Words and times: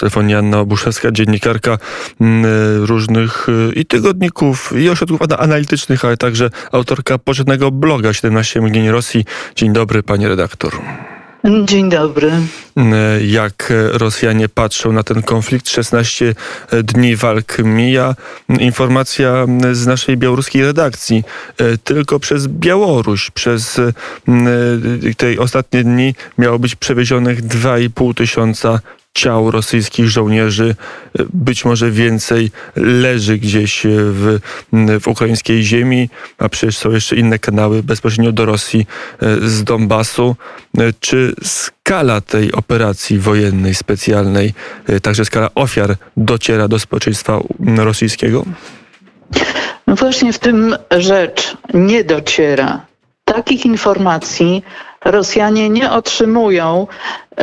telefonie 0.00 0.38
Anna 0.38 0.58
Obuszewska, 0.58 1.12
dziennikarka 1.12 1.78
różnych 2.80 3.46
i 3.74 3.86
tygodników, 3.86 4.72
i 4.78 4.88
ośrodków 4.90 5.20
analitycznych, 5.38 6.04
ale 6.04 6.16
także 6.16 6.50
autorka 6.72 7.18
poczetnego 7.18 7.70
bloga 7.70 8.12
17 8.12 8.60
mgnień 8.60 8.90
Rosji. 8.90 9.24
Dzień 9.56 9.72
dobry, 9.72 10.02
panie 10.02 10.28
redaktor. 10.28 10.72
Dzień 11.64 11.90
dobry. 11.90 12.32
Jak 13.26 13.72
Rosjanie 13.92 14.48
patrzą 14.48 14.92
na 14.92 15.02
ten 15.02 15.22
konflikt, 15.22 15.68
16 15.68 16.34
dni 16.82 17.16
walk 17.16 17.58
mija. 17.58 18.14
Informacja 18.48 19.46
z 19.72 19.86
naszej 19.86 20.16
białoruskiej 20.16 20.64
redakcji. 20.64 21.24
Tylko 21.84 22.18
przez 22.18 22.46
Białoruś, 22.46 23.30
przez 23.30 23.80
tej 25.16 25.38
ostatnie 25.38 25.84
dni 25.84 26.14
miało 26.38 26.58
być 26.58 26.74
przewiezionych 26.74 27.42
2,5 27.42 28.14
tysiąca 28.14 28.80
ciał 29.14 29.50
rosyjskich 29.50 30.08
żołnierzy, 30.08 30.74
być 31.32 31.64
może 31.64 31.90
więcej, 31.90 32.50
leży 32.76 33.38
gdzieś 33.38 33.82
w, 33.84 34.38
w 35.00 35.08
ukraińskiej 35.08 35.62
ziemi, 35.62 36.10
a 36.38 36.48
przecież 36.48 36.78
są 36.78 36.90
jeszcze 36.90 37.16
inne 37.16 37.38
kanały 37.38 37.82
bezpośrednio 37.82 38.32
do 38.32 38.46
Rosji 38.46 38.86
z 39.42 39.64
Donbasu. 39.64 40.36
Czy 41.00 41.34
skala 41.44 42.20
tej 42.20 42.52
operacji 42.52 43.18
wojennej, 43.18 43.74
specjalnej, 43.74 44.54
także 45.02 45.24
skala 45.24 45.48
ofiar 45.54 45.96
dociera 46.16 46.68
do 46.68 46.78
społeczeństwa 46.78 47.40
rosyjskiego? 47.76 48.44
No 49.86 49.96
właśnie 49.96 50.32
w 50.32 50.38
tym 50.38 50.76
rzecz 50.98 51.56
nie 51.74 52.04
dociera. 52.04 52.86
Takich 53.24 53.66
informacji 53.66 54.62
Rosjanie 55.04 55.70
nie 55.70 55.90
otrzymują 55.92 56.86
e, 57.36 57.42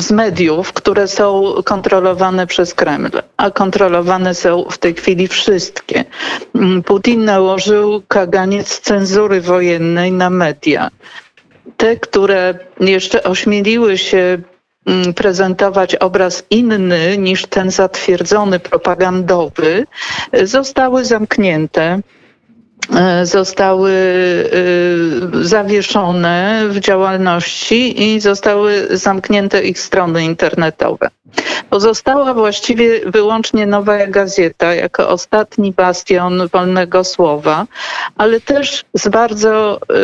z 0.00 0.10
mediów, 0.10 0.72
które 0.72 1.08
są 1.08 1.52
kontrolowane 1.64 2.46
przez 2.46 2.74
Kreml, 2.74 3.10
a 3.36 3.50
kontrolowane 3.50 4.34
są 4.34 4.64
w 4.70 4.78
tej 4.78 4.94
chwili 4.94 5.28
wszystkie. 5.28 6.04
Mm, 6.54 6.82
Putin 6.82 7.24
nałożył 7.24 8.02
kaganiec 8.08 8.80
cenzury 8.80 9.40
wojennej 9.40 10.12
na 10.12 10.30
media. 10.30 10.88
Te, 11.76 11.96
które 11.96 12.54
jeszcze 12.80 13.22
ośmieliły 13.22 13.98
się 13.98 14.38
mm, 14.86 15.14
prezentować 15.14 15.94
obraz 15.96 16.44
inny 16.50 17.18
niż 17.18 17.46
ten 17.46 17.70
zatwierdzony 17.70 18.58
propagandowy, 18.60 19.86
zostały 20.42 21.04
zamknięte 21.04 22.00
zostały 23.22 23.92
e, 23.92 25.44
zawieszone 25.44 26.62
w 26.68 26.80
działalności 26.80 28.02
i 28.02 28.20
zostały 28.20 28.88
zamknięte 28.90 29.62
ich 29.62 29.78
strony 29.78 30.24
internetowe. 30.24 31.08
Pozostała 31.70 32.34
właściwie 32.34 33.00
wyłącznie 33.10 33.66
Nowa 33.66 34.06
Gazeta 34.06 34.74
jako 34.74 35.08
ostatni 35.08 35.72
bastion 35.72 36.48
wolnego 36.52 37.04
słowa, 37.04 37.66
ale 38.16 38.40
też 38.40 38.84
z 38.94 39.08
bardzo 39.08 39.80
e, 39.80 39.94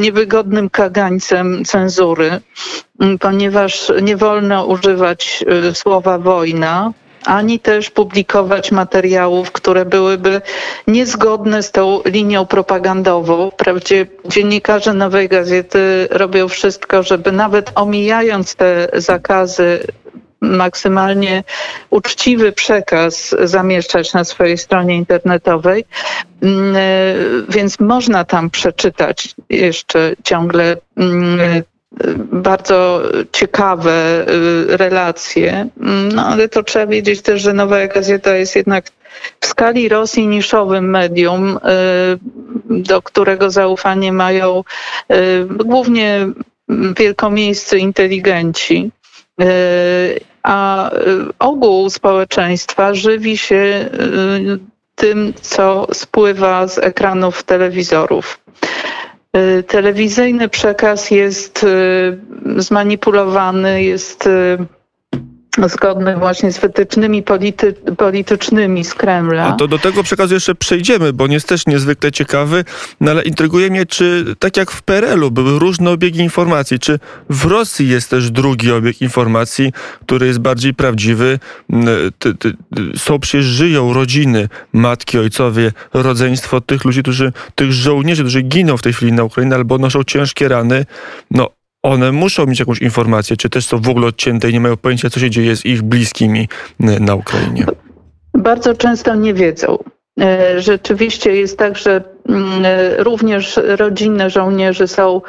niewygodnym 0.00 0.70
kagańcem 0.70 1.64
cenzury, 1.64 2.40
ponieważ 3.20 3.92
nie 4.02 4.16
wolno 4.16 4.66
używać 4.66 5.44
słowa 5.72 6.18
wojna, 6.18 6.92
ani 7.24 7.60
też 7.60 7.90
publikować 7.90 8.72
materiałów, 8.72 9.52
które 9.52 9.84
byłyby 9.84 10.40
niezgodne 10.86 11.62
z 11.62 11.70
tą 11.70 12.00
linią 12.04 12.46
propagandową. 12.46 13.50
Wprawdzie 13.50 14.06
dziennikarze 14.24 14.94
Nowej 14.94 15.28
Gazety 15.28 16.08
robią 16.10 16.48
wszystko, 16.48 17.02
żeby 17.02 17.32
nawet 17.32 17.72
omijając 17.74 18.54
te 18.54 18.88
zakazy 18.92 19.86
maksymalnie 20.40 21.44
uczciwy 21.90 22.52
przekaz 22.52 23.34
zamieszczać 23.44 24.12
na 24.12 24.24
swojej 24.24 24.58
stronie 24.58 24.96
internetowej, 24.96 25.84
mm, 26.42 26.76
więc 27.48 27.80
można 27.80 28.24
tam 28.24 28.50
przeczytać 28.50 29.34
jeszcze 29.50 30.12
ciągle 30.24 30.76
mm, 30.96 31.62
bardzo 32.32 33.02
ciekawe 33.32 34.24
y, 34.28 34.76
relacje, 34.76 35.68
no 36.14 36.26
ale 36.26 36.48
to 36.48 36.62
trzeba 36.62 36.86
wiedzieć 36.86 37.22
też, 37.22 37.42
że 37.42 37.52
Nowa 37.52 37.86
Gazeta 37.86 38.36
jest 38.36 38.56
jednak 38.56 38.84
w 39.40 39.46
skali 39.46 39.88
Rosji 39.88 40.26
niszowym 40.26 40.90
medium, 40.90 41.56
y, 41.56 41.60
do 42.70 43.02
którego 43.02 43.50
zaufanie 43.50 44.12
mają 44.12 44.64
y, 45.12 45.46
głównie 45.64 46.28
wielkomiejscy 46.98 47.78
inteligenci. 47.78 48.90
A 50.42 50.90
ogół 51.38 51.90
społeczeństwa 51.90 52.94
żywi 52.94 53.38
się 53.38 53.90
tym, 54.94 55.34
co 55.40 55.86
spływa 55.92 56.68
z 56.68 56.78
ekranów 56.78 57.42
telewizorów. 57.42 58.40
Y, 59.36 59.62
telewizyjny 59.62 60.48
przekaz 60.48 61.10
jest 61.10 61.64
y, 61.64 62.18
zmanipulowany, 62.56 63.82
jest 63.82 64.28
zgodny 65.66 66.16
właśnie 66.16 66.52
z 66.52 66.58
wytycznymi 66.58 67.22
polity, 67.22 67.72
politycznymi 67.72 68.84
z 68.84 68.94
Kremla. 68.94 69.44
A 69.44 69.52
to 69.52 69.68
do 69.68 69.78
tego 69.78 70.02
przekazu 70.02 70.34
jeszcze 70.34 70.54
przejdziemy, 70.54 71.12
bo 71.12 71.24
on 71.24 71.32
jest 71.32 71.48
też 71.48 71.66
niezwykle 71.66 72.12
ciekawy, 72.12 72.64
no 73.00 73.10
ale 73.10 73.22
intryguje 73.22 73.70
mnie, 73.70 73.86
czy 73.86 74.24
tak 74.38 74.56
jak 74.56 74.70
w 74.70 74.82
PRL-u 74.82 75.30
były 75.30 75.58
różne 75.58 75.90
obiegi 75.90 76.20
informacji, 76.20 76.78
czy 76.78 76.98
w 77.30 77.44
Rosji 77.44 77.88
jest 77.88 78.10
też 78.10 78.30
drugi 78.30 78.72
obieg 78.72 79.02
informacji, 79.02 79.72
który 80.06 80.26
jest 80.26 80.38
bardziej 80.38 80.74
prawdziwy. 80.74 81.38
Ty, 82.18 82.34
są 82.96 83.18
przecież 83.18 83.44
żyją 83.44 83.92
rodziny, 83.92 84.48
matki, 84.72 85.18
ojcowie, 85.18 85.72
rodzeństwo 85.92 86.60
tych 86.60 86.84
ludzi, 86.84 87.02
którzy, 87.02 87.32
tych 87.54 87.72
żołnierzy, 87.72 88.22
którzy 88.22 88.42
giną 88.42 88.76
w 88.76 88.82
tej 88.82 88.92
chwili 88.92 89.12
na 89.12 89.24
Ukrainie 89.24 89.54
albo 89.54 89.78
noszą 89.78 90.04
ciężkie 90.04 90.48
rany. 90.48 90.86
No 91.30 91.50
one 91.82 92.12
muszą 92.12 92.46
mieć 92.46 92.60
jakąś 92.60 92.78
informację, 92.78 93.36
czy 93.36 93.50
też 93.50 93.66
są 93.66 93.78
w 93.78 93.88
ogóle 93.88 94.06
odcięte 94.06 94.50
i 94.50 94.52
nie 94.52 94.60
mają 94.60 94.76
pojęcia, 94.76 95.10
co 95.10 95.20
się 95.20 95.30
dzieje 95.30 95.56
z 95.56 95.66
ich 95.66 95.82
bliskimi 95.82 96.48
na 96.78 97.14
Ukrainie? 97.14 97.66
Bardzo 98.34 98.74
często 98.74 99.14
nie 99.14 99.34
wiedzą. 99.34 99.78
E, 100.20 100.60
rzeczywiście 100.60 101.36
jest 101.36 101.58
tak, 101.58 101.78
że 101.78 102.02
mm, 102.28 102.64
e, 102.64 102.96
również 103.02 103.60
rodziny 103.64 104.30
żołnierzy 104.30 104.88
są 104.88 105.20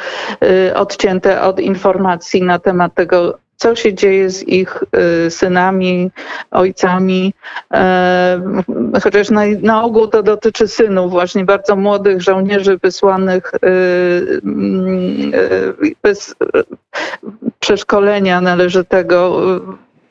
e, 0.42 0.76
odcięte 0.76 1.42
od 1.42 1.60
informacji 1.60 2.44
na 2.44 2.60
temat 2.60 2.94
tego, 2.96 3.40
co 3.64 3.76
się 3.76 3.94
dzieje 3.94 4.30
z 4.30 4.48
ich 4.48 4.84
y, 5.28 5.32
synami, 5.32 6.12
ojcami. 6.52 7.34
E, 7.74 8.42
chociaż 9.04 9.30
na, 9.30 9.42
na 9.62 9.84
ogół 9.84 10.08
to 10.08 10.24
dotyczy 10.24 10.68
synów, 10.68 11.12
właśnie 11.12 11.46
bardzo 11.46 11.76
młodych 11.76 12.22
żołnierzy 12.22 12.78
wysłanych 12.78 13.52
y, 13.54 13.68
y, 15.84 15.96
bez 16.04 16.36
przeszkolenia 17.60 18.42
należytego, 18.42 19.42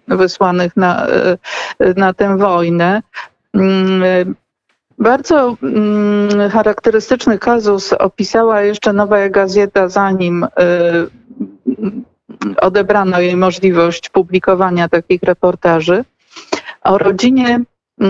wysłanych 0.08 0.76
na, 0.76 1.06
na 1.96 2.14
tę 2.14 2.38
wojnę. 2.38 3.02
Mm, 3.54 4.34
bardzo 4.98 5.56
mm, 5.62 6.50
charakterystyczny 6.50 7.38
kazus 7.38 7.92
opisała 7.92 8.62
jeszcze 8.62 8.92
Nowa 8.92 9.28
Gazeta, 9.28 9.88
zanim 9.88 10.46
odebrano 12.60 13.20
jej 13.20 13.36
możliwość 13.36 14.10
publikowania 14.10 14.88
takich 14.88 15.22
reportaży 15.22 16.04
o 16.84 16.98
rodzinie, 16.98 17.60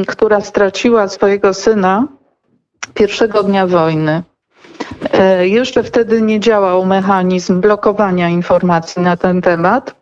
która 0.07 0.41
straciła 0.41 1.09
swojego 1.09 1.55
syna 1.55 2.07
pierwszego 2.95 3.43
dnia 3.43 3.67
wojny. 3.67 4.23
E, 5.13 5.49
jeszcze 5.49 5.83
wtedy 5.83 6.23
nie 6.23 6.41
działał 6.41 6.87
mechanizm 6.87 7.61
blokowania 7.61 8.29
informacji 8.29 9.03
na 9.03 9.17
ten 9.17 9.43
temat. 9.43 9.95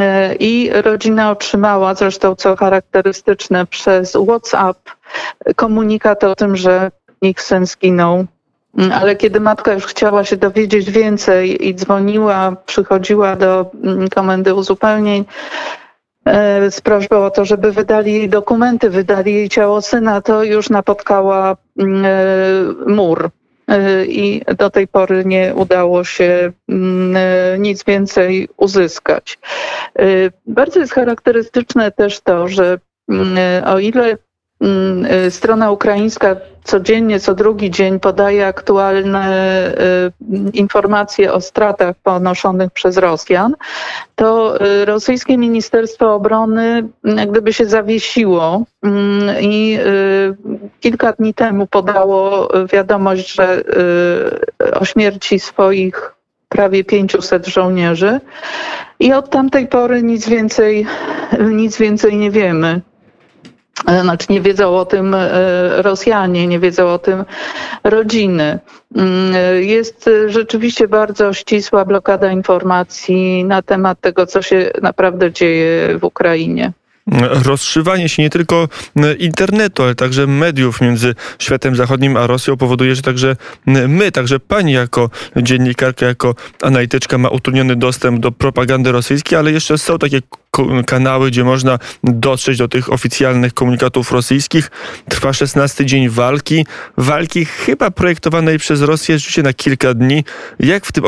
E, 0.00 0.34
I 0.34 0.70
rodzina 0.72 1.30
otrzymała, 1.30 1.94
zresztą 1.94 2.34
co 2.34 2.56
charakterystyczne, 2.56 3.66
przez 3.66 4.16
WhatsApp 4.26 4.78
komunikat 5.56 6.24
o 6.24 6.34
tym, 6.34 6.56
że 6.56 6.90
ich 7.22 7.42
syn 7.42 7.66
zginął 7.66 8.26
Mm, 8.26 8.39
ale 8.92 9.16
kiedy 9.16 9.40
matka 9.40 9.72
już 9.72 9.86
chciała 9.86 10.24
się 10.24 10.36
dowiedzieć 10.36 10.90
więcej 10.90 11.68
i 11.68 11.74
dzwoniła, 11.74 12.56
przychodziła 12.66 13.36
do 13.36 13.70
mm, 13.84 14.08
komendy 14.08 14.54
uzupełnień 14.54 15.24
e, 16.24 16.70
z 16.70 16.80
prośbą 16.80 17.24
o 17.24 17.30
to, 17.30 17.44
żeby 17.44 17.72
wydali 17.72 18.12
jej 18.12 18.28
dokumenty, 18.28 18.90
wydali 18.90 19.34
jej 19.34 19.48
ciało 19.48 19.82
syna, 19.82 20.20
to 20.20 20.44
już 20.44 20.70
napotkała 20.70 21.56
mm, 21.78 22.04
e, 22.04 22.90
mur. 22.92 23.30
E, 23.68 24.04
I 24.04 24.42
do 24.58 24.70
tej 24.70 24.88
pory 24.88 25.24
nie 25.24 25.54
udało 25.54 26.04
się 26.04 26.52
nic 27.58 27.84
więcej 27.84 28.48
uzyskać. 28.56 29.38
Bardzo 30.46 30.80
jest 30.80 30.92
charakterystyczne 30.92 31.90
też 31.92 32.20
to, 32.20 32.48
że 32.48 32.78
o 33.66 33.78
ile 33.78 34.16
strona 35.30 35.70
ukraińska 35.70 36.36
codziennie, 36.64 37.20
co 37.20 37.34
drugi 37.34 37.70
dzień 37.70 38.00
podaje 38.00 38.46
aktualne 38.46 39.72
informacje 40.52 41.32
o 41.32 41.40
stratach 41.40 41.96
ponoszonych 42.02 42.70
przez 42.70 42.96
Rosjan, 42.96 43.54
to 44.14 44.58
rosyjskie 44.84 45.38
Ministerstwo 45.38 46.14
Obrony 46.14 46.88
gdyby 47.28 47.52
się 47.52 47.66
zawiesiło 47.66 48.62
mm, 48.82 49.36
i 49.40 49.78
kilka 50.80 51.12
dni 51.12 51.34
temu 51.34 51.66
podało 51.66 52.48
wiadomość, 52.72 53.34
że 53.34 53.62
o 54.80 54.84
śmierci 54.84 55.38
swoich 55.38 56.14
prawie 56.50 56.84
500 56.84 57.46
żołnierzy 57.46 58.20
i 59.00 59.12
od 59.12 59.30
tamtej 59.30 59.68
pory 59.68 60.02
nic 60.02 60.28
więcej, 60.28 60.86
nic 61.50 61.78
więcej 61.78 62.16
nie 62.16 62.30
wiemy. 62.30 62.80
E, 63.86 64.02
znaczy 64.02 64.26
nie 64.30 64.40
wiedzą 64.40 64.76
o 64.76 64.84
tym 64.84 65.14
e, 65.14 65.28
Rosjanie, 65.82 66.46
nie 66.46 66.58
wiedzą 66.58 66.88
o 66.88 66.98
tym 66.98 67.24
rodziny. 67.84 68.58
Mm, 68.96 69.34
e, 69.34 69.62
jest 69.62 70.10
rzeczywiście 70.26 70.88
bardzo 70.88 71.32
ścisła 71.32 71.84
blokada 71.84 72.32
informacji 72.32 73.44
na 73.44 73.62
temat 73.62 74.00
tego, 74.00 74.26
co 74.26 74.42
się 74.42 74.70
naprawdę 74.82 75.32
dzieje 75.32 75.98
w 75.98 76.04
Ukrainie 76.04 76.72
rozszywanie 77.44 78.08
się 78.08 78.22
nie 78.22 78.30
tylko 78.30 78.68
internetu, 79.18 79.82
ale 79.82 79.94
także 79.94 80.26
mediów 80.26 80.80
między 80.80 81.14
światem 81.38 81.76
zachodnim 81.76 82.16
a 82.16 82.26
Rosją 82.26 82.56
powoduje, 82.56 82.94
że 82.94 83.02
także 83.02 83.36
my, 83.66 84.12
także 84.12 84.40
pani 84.40 84.72
jako 84.72 85.10
dziennikarka, 85.36 86.06
jako 86.06 86.34
analityczka 86.62 87.18
ma 87.18 87.28
utrudniony 87.28 87.76
dostęp 87.76 88.20
do 88.20 88.32
propagandy 88.32 88.92
rosyjskiej, 88.92 89.38
ale 89.38 89.52
jeszcze 89.52 89.78
są 89.78 89.98
takie 89.98 90.20
kanały, 90.86 91.30
gdzie 91.30 91.44
można 91.44 91.78
dotrzeć 92.04 92.58
do 92.58 92.68
tych 92.68 92.92
oficjalnych 92.92 93.54
komunikatów 93.54 94.12
rosyjskich. 94.12 94.70
Trwa 95.08 95.32
16 95.32 95.86
dzień 95.86 96.08
walki. 96.08 96.66
Walki 96.96 97.44
chyba 97.44 97.90
projektowanej 97.90 98.58
przez 98.58 98.82
Rosję 98.82 99.18
rzeczywiście 99.18 99.42
na 99.42 99.52
kilka 99.52 99.94
dni. 99.94 100.24
Jak 100.58 100.86
w, 100.86 100.92
tym, 100.92 101.04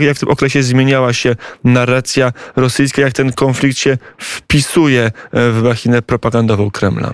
jak 0.00 0.16
w 0.16 0.20
tym 0.20 0.28
okresie 0.28 0.62
zmieniała 0.62 1.12
się 1.12 1.36
narracja 1.64 2.32
rosyjska, 2.56 3.02
jak 3.02 3.12
ten 3.12 3.32
konflikt 3.32 3.78
się 3.78 3.98
wpisuje 4.18 5.10
w 5.32 5.60
machinę 5.64 6.02
propagandową 6.02 6.70
Kremla? 6.70 7.12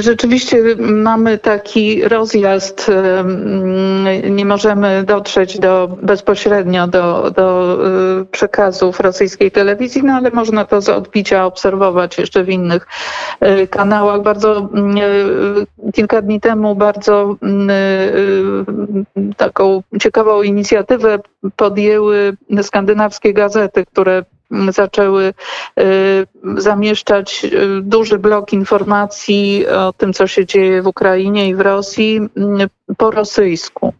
Rzeczywiście 0.00 0.62
mamy 0.78 1.38
taki 1.38 2.08
rozjazd, 2.08 2.90
nie 4.30 4.44
możemy 4.44 5.04
dotrzeć 5.04 5.58
do, 5.58 5.96
bezpośrednio 6.02 6.86
do, 6.86 7.30
do 7.30 7.78
y, 8.20 8.24
przekazów 8.24 9.00
rosyjskiej 9.00 9.50
telewizji, 9.50 10.02
no 10.04 10.12
ale 10.12 10.30
można 10.30 10.64
to 10.64 10.80
z 10.80 10.88
odbicia 10.88 11.46
obserwować 11.46 12.18
jeszcze 12.18 12.44
w 12.44 12.48
innych 12.48 12.86
y, 13.62 13.66
kanałach. 13.66 14.22
Bardzo 14.22 14.68
y, 15.86 15.92
kilka 15.92 16.22
dni 16.22 16.40
temu 16.40 16.74
bardzo 16.74 17.36
taką 19.36 19.82
ciekawą 20.00 20.42
inicjatywę 20.42 21.18
podjęły 21.56 22.36
skandynawskie 22.62 23.32
gazety, 23.32 23.86
które 23.86 24.24
zaczęły 24.50 25.34
y, 25.80 26.26
zamieszczać 26.56 27.44
y, 27.44 27.82
duży 27.82 28.18
blok 28.18 28.52
informacji 28.52 29.66
o 29.66 29.92
tym, 29.92 30.12
co 30.12 30.26
się 30.26 30.46
dzieje 30.46 30.82
w 30.82 30.86
Ukrainie 30.86 31.48
i 31.48 31.54
w 31.54 31.60
Rosji 31.60 32.20
y, 32.90 32.94
po 32.96 33.10
rosyjsku. 33.10 33.94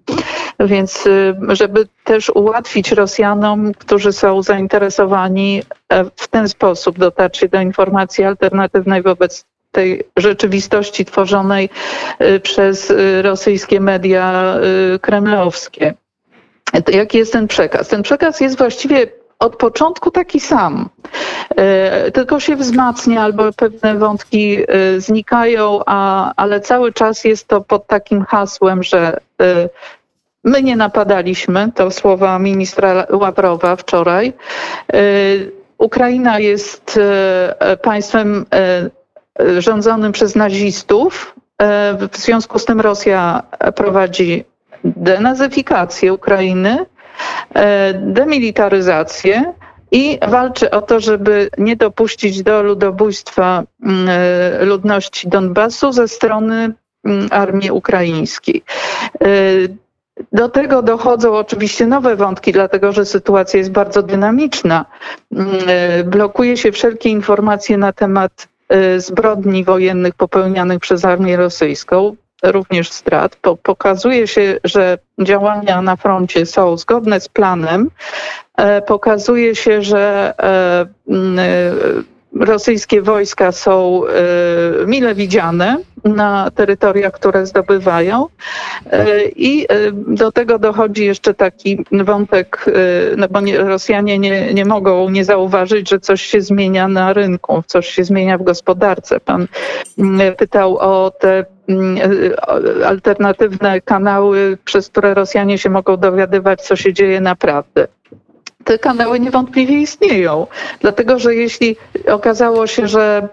Więc, 0.60 1.08
żeby 1.48 1.88
też 2.04 2.30
ułatwić 2.30 2.92
Rosjanom, 2.92 3.74
którzy 3.74 4.12
są 4.12 4.42
zainteresowani 4.42 5.62
e, 5.88 6.04
w 6.16 6.28
ten 6.28 6.48
sposób 6.48 6.98
dotarcie 6.98 7.48
do 7.48 7.60
informacji 7.60 8.24
alternatywnej 8.24 9.02
wobec 9.02 9.44
tej 9.72 10.02
rzeczywistości 10.16 11.04
tworzonej 11.04 11.68
przez 12.42 12.92
rosyjskie 13.22 13.80
media 13.80 14.56
kremlowskie. 15.00 15.94
Jaki 16.92 17.18
jest 17.18 17.32
ten 17.32 17.48
przekaz? 17.48 17.88
Ten 17.88 18.02
przekaz 18.02 18.40
jest 18.40 18.58
właściwie 18.58 19.06
od 19.38 19.56
początku 19.56 20.10
taki 20.10 20.40
sam, 20.40 20.88
e, 21.56 22.10
tylko 22.10 22.40
się 22.40 22.56
wzmacnia 22.56 23.22
albo 23.22 23.52
pewne 23.52 23.94
wątki 23.94 24.58
e, 24.68 25.00
znikają, 25.00 25.80
a, 25.86 26.32
ale 26.36 26.60
cały 26.60 26.92
czas 26.92 27.24
jest 27.24 27.48
to 27.48 27.60
pod 27.60 27.86
takim 27.86 28.24
hasłem, 28.24 28.82
że 28.82 29.16
e, 29.42 29.68
my 30.44 30.62
nie 30.62 30.76
napadaliśmy, 30.76 31.72
to 31.74 31.90
słowa 31.90 32.38
ministra 32.38 33.06
Ławrowa 33.12 33.76
wczoraj. 33.76 34.32
Ukraina 35.78 36.38
jest 36.38 37.00
państwem 37.82 38.46
rządzonym 39.58 40.12
przez 40.12 40.34
nazistów. 40.36 41.34
W 42.10 42.16
związku 42.16 42.58
z 42.58 42.64
tym 42.64 42.80
Rosja 42.80 43.42
prowadzi 43.74 44.44
denazyfikację 44.84 46.12
Ukrainy 46.14 46.86
demilitaryzację 47.94 49.54
i 49.90 50.18
walczy 50.28 50.70
o 50.70 50.82
to, 50.82 51.00
żeby 51.00 51.50
nie 51.58 51.76
dopuścić 51.76 52.42
do 52.42 52.62
ludobójstwa 52.62 53.62
mm, 53.82 54.08
e, 54.08 54.64
ludności 54.64 55.28
Donbasu 55.28 55.92
ze 55.92 56.08
strony 56.08 56.72
mm, 57.04 57.28
armii 57.30 57.70
ukraińskiej. 57.70 58.62
E, 59.20 59.28
do 60.32 60.48
tego 60.48 60.82
dochodzą 60.82 61.36
oczywiście 61.36 61.86
nowe 61.86 62.16
wątki, 62.16 62.52
dlatego 62.52 62.92
że 62.92 63.04
sytuacja 63.04 63.58
jest 63.58 63.70
bardzo 63.70 64.02
dynamiczna. 64.02 64.84
Mm, 65.32 65.48
blokuje 66.04 66.56
się 66.56 66.72
wszelkie 66.72 67.08
informacje 67.08 67.78
na 67.78 67.92
temat 67.92 68.48
zbrodni 68.96 69.64
wojennych 69.64 70.14
popełnianych 70.14 70.80
przez 70.80 71.04
armię 71.04 71.36
rosyjską 71.36 72.16
również 72.42 72.90
strat. 72.90 73.36
Po, 73.36 73.56
pokazuje 73.56 74.28
się, 74.28 74.60
że 74.64 74.98
działania 75.22 75.82
na 75.82 75.96
froncie 75.96 76.46
są 76.46 76.76
zgodne 76.76 77.20
z 77.20 77.28
planem. 77.28 77.90
E, 78.56 78.82
pokazuje 78.82 79.54
się, 79.54 79.82
że 79.82 80.34
e, 80.38 80.86
rosyjskie 82.36 83.02
wojska 83.02 83.52
są 83.52 84.02
e, 84.06 84.86
mile 84.86 85.14
widziane 85.14 85.76
na 86.04 86.50
terytoriach, 86.50 87.12
które 87.12 87.46
zdobywają. 87.46 88.26
E, 88.90 89.24
I 89.24 89.66
e, 89.68 89.92
do 89.92 90.32
tego 90.32 90.58
dochodzi 90.58 91.04
jeszcze 91.04 91.34
taki 91.34 91.84
wątek, 91.90 92.64
no 93.16 93.28
bo 93.28 93.40
Rosjanie 93.58 94.18
nie, 94.18 94.54
nie 94.54 94.64
mogą 94.64 95.10
nie 95.10 95.24
zauważyć, 95.24 95.90
że 95.90 96.00
coś 96.00 96.22
się 96.22 96.40
zmienia 96.40 96.88
na 96.88 97.12
rynku, 97.12 97.62
coś 97.66 97.88
się 97.88 98.04
zmienia 98.04 98.38
w 98.38 98.42
gospodarce. 98.42 99.20
Pan 99.20 99.46
pytał 100.36 100.78
o 100.78 101.12
te 101.20 101.44
alternatywne 102.84 103.80
kanały, 103.80 104.58
przez 104.64 104.88
które 104.88 105.14
Rosjanie 105.14 105.58
się 105.58 105.70
mogą 105.70 105.96
dowiadywać, 105.96 106.62
co 106.62 106.76
się 106.76 106.92
dzieje 106.92 107.20
naprawdę 107.20 107.88
te 108.68 108.78
kanały 108.78 109.20
niewątpliwie 109.20 109.80
istnieją. 109.80 110.46
Dlatego, 110.80 111.18
że 111.18 111.34
jeśli 111.34 111.76
okazało 112.08 112.66
się, 112.66 112.88
że 112.88 113.28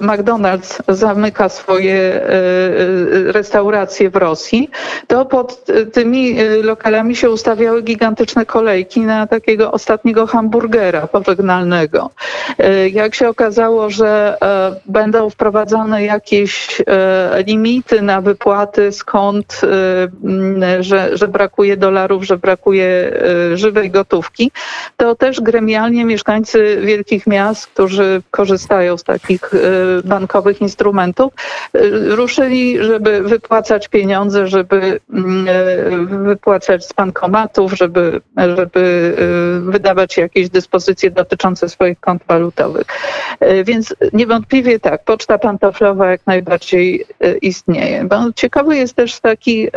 McDonald's 0.00 0.82
zamyka 0.88 1.48
swoje 1.48 1.94
e, 1.94 2.22
e, 2.22 3.32
restauracje 3.32 4.10
w 4.10 4.16
Rosji, 4.16 4.70
to 5.06 5.24
pod 5.24 5.66
tymi 5.92 6.36
lokalami 6.62 7.16
się 7.16 7.30
ustawiały 7.30 7.82
gigantyczne 7.82 8.46
kolejki 8.46 9.00
na 9.00 9.26
takiego 9.26 9.72
ostatniego 9.72 10.26
hamburgera 10.26 11.06
pożegnalnego. 11.06 12.10
Jak 12.92 13.14
się 13.14 13.28
okazało, 13.28 13.90
że 13.90 14.38
będą 14.86 15.30
wprowadzane 15.30 16.04
jakieś 16.04 16.82
limity 17.46 18.02
na 18.02 18.20
wypłaty, 18.20 18.92
skąd, 18.92 19.60
że, 20.80 21.16
że 21.16 21.28
brakuje 21.28 21.76
dolarów, 21.76 22.24
że 22.24 22.38
brakuje 22.38 23.20
żywej 23.54 23.90
gotówki, 23.90 24.50
to 24.96 25.14
też 25.14 25.40
gremialnie 25.40 26.04
mieszkańcy 26.04 26.80
wielkich 26.82 27.26
miast, 27.26 27.66
którzy 27.66 28.22
korzystają 28.30 28.96
z 28.96 29.04
takich 29.04 29.37
y, 29.54 29.58
bankowych 30.04 30.60
instrumentów, 30.60 31.32
y, 31.76 32.16
ruszyli, 32.16 32.84
żeby 32.84 33.22
wypłacać 33.22 33.88
pieniądze, 33.88 34.46
żeby 34.46 35.00
mm, 35.12 35.48
y, 35.48 36.06
wypłacać 36.06 36.86
z 36.86 36.92
bankomatów, 36.92 37.72
żeby, 37.72 38.20
żeby 38.56 39.14
wydawać 39.60 40.16
jakieś 40.16 40.48
dyspozycje 40.48 41.10
dotyczące 41.10 41.68
swoich 41.68 42.00
kont 42.00 42.22
walutowych. 42.28 42.86
Więc 43.64 43.94
niewątpliwie 44.12 44.80
tak, 44.80 45.04
poczta 45.04 45.38
pantoflowa 45.38 46.10
jak 46.10 46.20
najbardziej 46.26 47.06
istnieje. 47.42 48.04
Bo 48.04 48.16
ciekawy 48.36 48.76
jest 48.76 48.94
też 48.94 49.20
taki, 49.20 49.68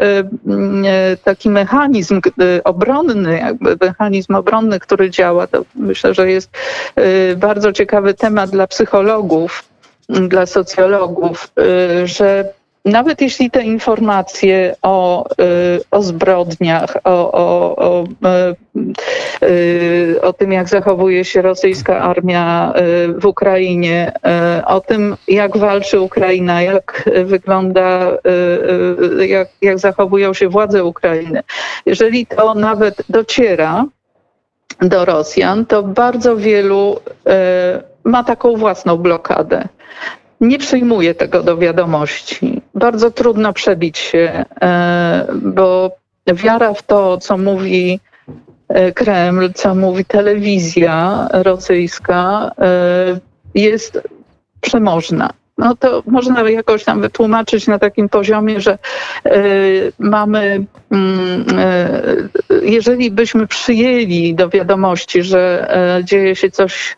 mm, 0.48 0.86
taki 1.24 1.50
mechanizm 1.50 2.22
obronny, 2.64 3.38
jakby 3.38 3.78
mechanizm 3.82 4.36
obronny, 4.36 4.80
który 4.80 5.10
działa. 5.10 5.48
To 5.48 5.66
myślę, 5.76 6.14
że 6.14 6.32
jest 6.32 6.50
bardzo 7.38 7.72
ciekawy 7.74 8.14
temat 8.14 8.50
dla 8.50 8.68
psychologów, 8.68 9.51
dla 10.12 10.46
socjologów, 10.46 11.52
y, 11.60 12.08
że 12.08 12.54
nawet 12.86 13.22
jeśli 13.22 13.52
te 13.52 13.64
informacje 13.64 14.76
o, 14.82 15.26
o 15.92 16.02
zbrodniach, 16.02 16.98
o, 17.04 17.32
o, 17.32 17.76
o, 17.78 18.04
o 20.22 20.34
tym, 20.34 20.52
jak 20.52 20.70
zachowuje 20.70 21.26
się 21.26 21.42
rosyjska 21.42 22.00
armia 22.00 22.74
w 23.18 23.26
Ukrainie, 23.26 24.12
o 24.66 24.80
tym, 24.80 25.18
jak 25.28 25.58
walczy 25.58 26.00
Ukraina, 26.00 26.62
jak 26.62 27.10
wygląda, 27.26 28.12
jak, 29.28 29.48
jak 29.62 29.80
zachowują 29.80 30.34
się 30.34 30.50
władze 30.50 30.84
Ukrainy, 30.84 31.44
jeżeli 31.86 32.26
to 32.26 32.54
nawet 32.54 33.04
dociera, 33.10 33.86
do 34.82 35.06
Rosjan, 35.06 35.66
to 35.66 35.84
bardzo 35.84 36.38
wielu 36.38 37.00
ma 38.04 38.24
taką 38.24 38.56
własną 38.56 38.98
blokadę. 38.98 39.68
Nie 40.42 40.58
przyjmuje 40.58 41.16
tego 41.16 41.44
do 41.44 41.58
wiadomości. 41.58 42.62
Bardzo 42.76 43.12
trudno 43.12 43.54
przebić 43.54 43.98
się, 43.98 44.46
e, 44.62 45.28
bo 45.42 45.92
wiara 46.34 46.74
w 46.74 46.84
to, 46.84 47.18
co 47.18 47.38
mówi 47.38 48.00
e, 48.68 48.92
Kreml, 48.92 49.54
co 49.54 49.76
mówi 49.76 50.06
telewizja 50.06 51.28
rosyjska, 51.32 52.52
jest 53.56 54.02
przemożna 54.62 55.34
no 55.62 55.76
to 55.76 56.04
można 56.06 56.50
jakoś 56.50 56.84
tam 56.84 57.02
wytłumaczyć 57.02 57.68
na 57.68 57.80
takim 57.80 58.10
poziomie, 58.10 58.62
że 58.62 58.78
mamy, 60.00 60.66
y, 62.52 62.66
jeżeli 62.66 63.12
byśmy 63.12 63.48
przyjęli 63.48 64.36
do 64.36 64.50
wiadomości, 64.50 65.24
że 65.24 65.68
dzieje 66.04 66.36
się 66.36 66.52
coś 66.52 66.98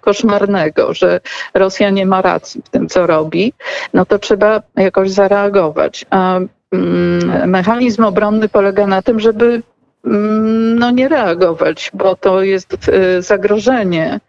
koszmarnego, 0.00 0.94
że 0.94 1.20
Rosja 1.54 1.90
nie 1.90 2.06
ma 2.06 2.22
racji 2.22 2.62
w 2.64 2.68
tym, 2.68 2.88
co 2.88 3.06
robi, 3.06 3.52
no 3.94 4.06
to 4.06 4.18
trzeba 4.18 4.62
jakoś 4.76 5.10
zareagować. 5.10 6.06
A 6.10 6.38
mm, 6.72 7.50
mechanizm 7.50 8.04
obronny 8.04 8.48
polega 8.48 8.86
na 8.86 9.02
tym, 9.02 9.20
żeby 9.20 9.62
Mm, 10.04 10.78
no 10.78 10.90
nie 10.90 11.08
reagować, 11.08 11.90
bo 11.94 12.16
to 12.16 12.42
jest 12.42 12.88
y, 12.88 13.22
zagrożenie. 13.22 14.20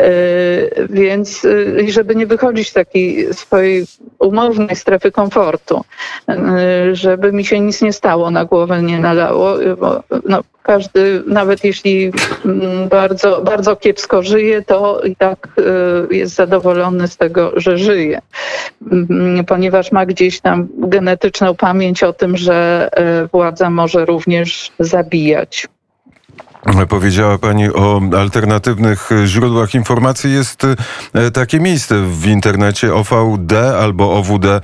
Y, 0.00 0.86
więc 0.90 1.44
y, 1.44 1.86
żeby 1.88 2.16
nie 2.16 2.26
wychodzić 2.26 2.68
z 2.68 2.72
takiej 2.72 3.34
swojej 3.34 3.86
umownej 4.18 4.76
strefy 4.76 5.12
komfortu, 5.12 5.84
żeby 6.92 7.32
mi 7.32 7.44
się 7.44 7.60
nic 7.60 7.82
nie 7.82 7.92
stało, 7.92 8.30
na 8.30 8.44
głowę 8.44 8.82
nie 8.82 8.98
nalało, 8.98 9.54
bo 9.80 10.02
no, 10.28 10.40
każdy, 10.62 11.22
nawet 11.26 11.64
jeśli 11.64 12.12
mm, 12.44 12.88
bardzo, 12.88 13.42
bardzo 13.42 13.76
kiepsko 13.76 14.22
żyje, 14.22 14.62
to 14.62 15.00
i 15.00 15.16
tak 15.16 15.48
jest 16.10 16.34
zadowolony 16.34 17.08
z 17.08 17.16
tego, 17.16 17.52
że 17.56 17.78
żyje, 17.78 18.20
mm, 18.92 19.44
ponieważ 19.44 19.92
ma 19.92 20.06
gdzieś 20.06 20.40
tam 20.40 20.68
genetyczną 20.78 21.54
pamięć 21.54 22.02
o 22.02 22.12
tym, 22.12 22.36
że 22.36 22.90
władza 23.32 23.70
może 23.70 24.04
również 24.04 24.72
zabijać. 24.78 25.68
Powiedziała 26.88 27.38
Pani 27.38 27.68
o 27.68 28.00
alternatywnych 28.18 29.10
źródłach 29.26 29.74
informacji. 29.74 30.32
Jest 30.32 30.66
e, 31.14 31.30
takie 31.30 31.60
miejsce 31.60 32.02
w 32.02 32.26
internecie 32.26 32.94
OVD 32.94 33.52
albo 33.80 34.18
OWD 34.18 34.46
e, 34.46 34.60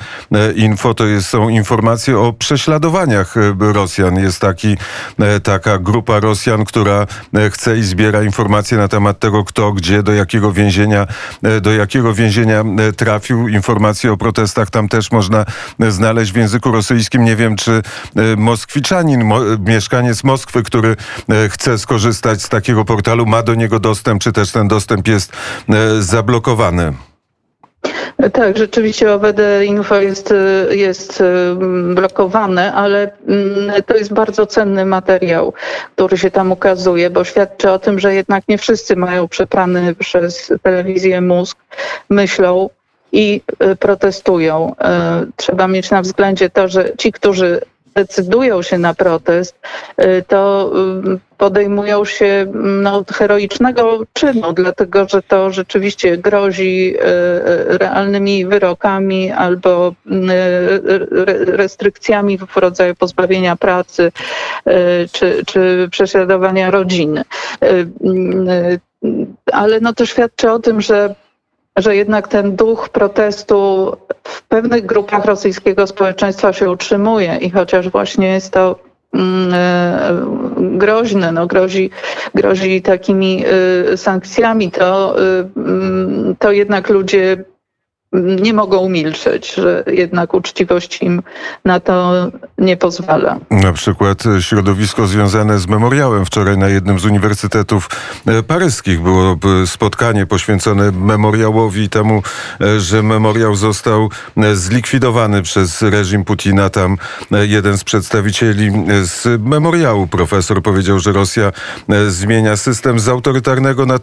Info. 0.53 0.95
To 0.95 1.07
jest, 1.07 1.29
są 1.29 1.49
informacje 1.49 2.19
o 2.19 2.33
prześladowaniach 2.33 3.37
e, 3.37 3.73
Rosjan. 3.73 4.19
Jest 4.19 4.41
taki, 4.41 4.77
taka 5.43 5.79
grupa 5.79 6.21
Rosjan, 6.21 6.65
która 6.65 7.07
chce 7.51 7.79
i 7.79 7.83
zbiera 7.83 8.23
informacje 8.23 8.79
na 8.79 8.89
temat 8.89 9.19
tego, 9.19 9.45
kto, 9.45 9.73
gdzie, 9.73 10.03
do 10.03 10.13
jakiego 10.13 10.53
więzienia, 10.53 11.07
do 11.61 11.73
jakiego 11.73 12.15
więzienia 12.15 12.65
trafił. 12.97 13.49
Informacje 13.49 14.13
o 14.13 14.17
protestach 14.17 14.71
tam 14.71 14.89
też 14.89 15.13
można 15.13 15.45
znaleźć 15.89 16.33
w 16.33 16.37
języku 16.37 16.73
rosyjskim. 16.73 17.25
Nie 17.25 17.37
wiem, 17.37 17.57
czy 17.57 17.83
Moskwiczanin, 18.37 19.31
mieszkaniec 19.67 20.25
Moskwy, 20.25 20.63
który 20.63 20.97
chce 21.49 21.79
skorzystać 21.89 22.43
z 22.43 22.49
takiego 22.49 22.85
portalu, 22.85 23.27
ma 23.27 23.43
do 23.43 23.55
niego 23.55 23.81
dostęp, 23.81 24.23
czy 24.23 24.33
też 24.33 24.53
ten 24.53 24.69
dostęp 24.69 25.09
jest 25.09 25.33
e, 25.69 26.03
zablokowany? 26.03 26.93
Tak, 28.33 28.59
rzeczywiście 28.59 29.13
OWD 29.13 29.65
Info 29.65 29.97
jest, 29.97 30.35
jest 30.71 31.21
e, 31.21 31.25
blokowane, 31.95 32.73
ale 32.73 33.11
mm, 33.29 33.83
to 33.87 33.97
jest 33.97 34.13
bardzo 34.13 34.47
cenny 34.47 34.85
materiał, 34.85 35.53
który 35.95 36.19
się 36.19 36.31
tam 36.31 36.53
ukazuje, 36.53 37.11
bo 37.11 37.25
świadczy 37.25 37.71
o 37.71 37.79
tym, 37.79 37.99
że 37.99 38.15
jednak 38.15 38.49
nie 38.49 38.59
wszyscy 38.59 38.97
mają 38.97 39.29
przeprany 39.29 39.95
przez 39.95 40.53
telewizję 40.63 41.21
mózg, 41.21 41.59
myślą 42.11 42.71
i 43.13 43.41
e, 43.59 43.77
protestują. 43.77 44.75
Trzeba 45.37 45.69
mieć 45.69 45.91
na 45.91 46.03
względzie 46.03 46.51
to, 46.51 46.69
że 46.69 46.97
ci, 46.99 47.13
którzy 47.13 47.61
decydują 47.95 48.63
się 48.63 48.79
na 48.79 48.95
protest, 48.95 49.57
y, 50.01 50.25
to 50.29 50.73
y, 51.15 51.19
podejmują 51.39 52.05
się 52.05 52.27
mm, 52.27 52.83
no, 52.83 53.05
heroicznego 53.13 54.01
czynu, 54.13 54.53
dlatego 54.53 55.09
że 55.09 55.23
to 55.23 55.51
rzeczywiście 55.51 56.17
grozi 56.17 56.95
y, 56.97 57.79
realnymi 57.79 58.47
wyrokami 58.47 59.31
albo 59.31 59.95
restrykcjami 61.47 62.39
w 62.39 62.57
rodzaju 62.57 62.95
pozbawienia 62.95 63.57
pracy 63.57 64.13
czy, 65.13 65.43
czy 65.47 65.89
prześladowania 65.91 66.71
rodziny. 66.71 67.25
Ale 69.53 69.81
no 69.81 69.93
to 69.93 70.07
świadczy 70.07 70.51
o 70.51 70.59
tym, 70.59 70.81
że 70.81 71.15
że 71.81 71.97
jednak 71.97 72.29
ten 72.29 72.57
duch 72.57 72.89
protestu 72.89 73.93
w 74.25 74.43
pewnych 74.43 74.87
grupach 74.87 75.25
rosyjskiego 75.25 75.87
społeczeństwa 75.87 76.53
się 76.53 76.71
utrzymuje 76.71 77.37
i 77.41 77.51
chociaż 77.51 77.89
właśnie 77.89 78.29
jest 78.29 78.53
to 78.53 78.79
mm, 79.15 79.55
e, 79.55 80.79
groźne, 80.79 81.33
no 81.33 81.47
grozi, 81.47 81.91
grozi 82.35 82.83
takimi 82.83 83.45
e, 83.93 83.97
sankcjami, 83.97 84.71
to, 84.71 85.17
e, 85.23 85.49
mm, 85.57 86.37
to 86.39 86.53
jednak 86.53 86.89
ludzie 86.89 87.45
nie 88.13 88.55
mogą 88.55 88.89
milczeć, 88.89 89.55
że 89.55 89.85
jednak 89.87 90.35
uczciwość 90.35 91.03
im 91.03 91.23
na 91.65 91.81
to 91.81 92.13
nie 92.59 92.77
pozwala. 92.77 93.37
Na 93.51 93.73
przykład 93.73 94.25
środowisko 94.41 95.07
związane 95.07 95.59
z 95.59 95.67
memoriałem. 95.67 96.27
Wczoraj 96.27 96.59
na 96.59 96.69
jednym 96.69 96.99
z 96.99 97.05
uniwersytetów 97.05 97.89
e, 98.27 98.43
paryskich 98.43 99.01
było 99.01 99.37
e, 99.63 99.67
spotkanie 99.67 100.27
poświęcone 100.27 100.93
memoriałowi 100.93 101.89
temu, 101.89 102.23
e, 102.61 102.81
że 102.81 103.03
memoriał 103.03 103.55
został 103.55 104.11
zlikwidowany 104.55 105.43
przez 105.43 105.83
reżim 105.83 106.25
Putina. 106.25 106.71
Tam 106.71 106.97
jeden 107.31 107.79
z 107.79 107.85
przedstawicieli 107.85 108.71
z 109.03 109.43
memoriału, 109.43 110.07
profesor, 110.07 110.63
powiedział, 110.63 110.99
że 110.99 111.13
Rosja 111.13 111.53
zmienia 112.09 112.57
system 112.57 113.01
z 113.01 113.09
autorytarnego 113.09 113.87
na 113.87 113.99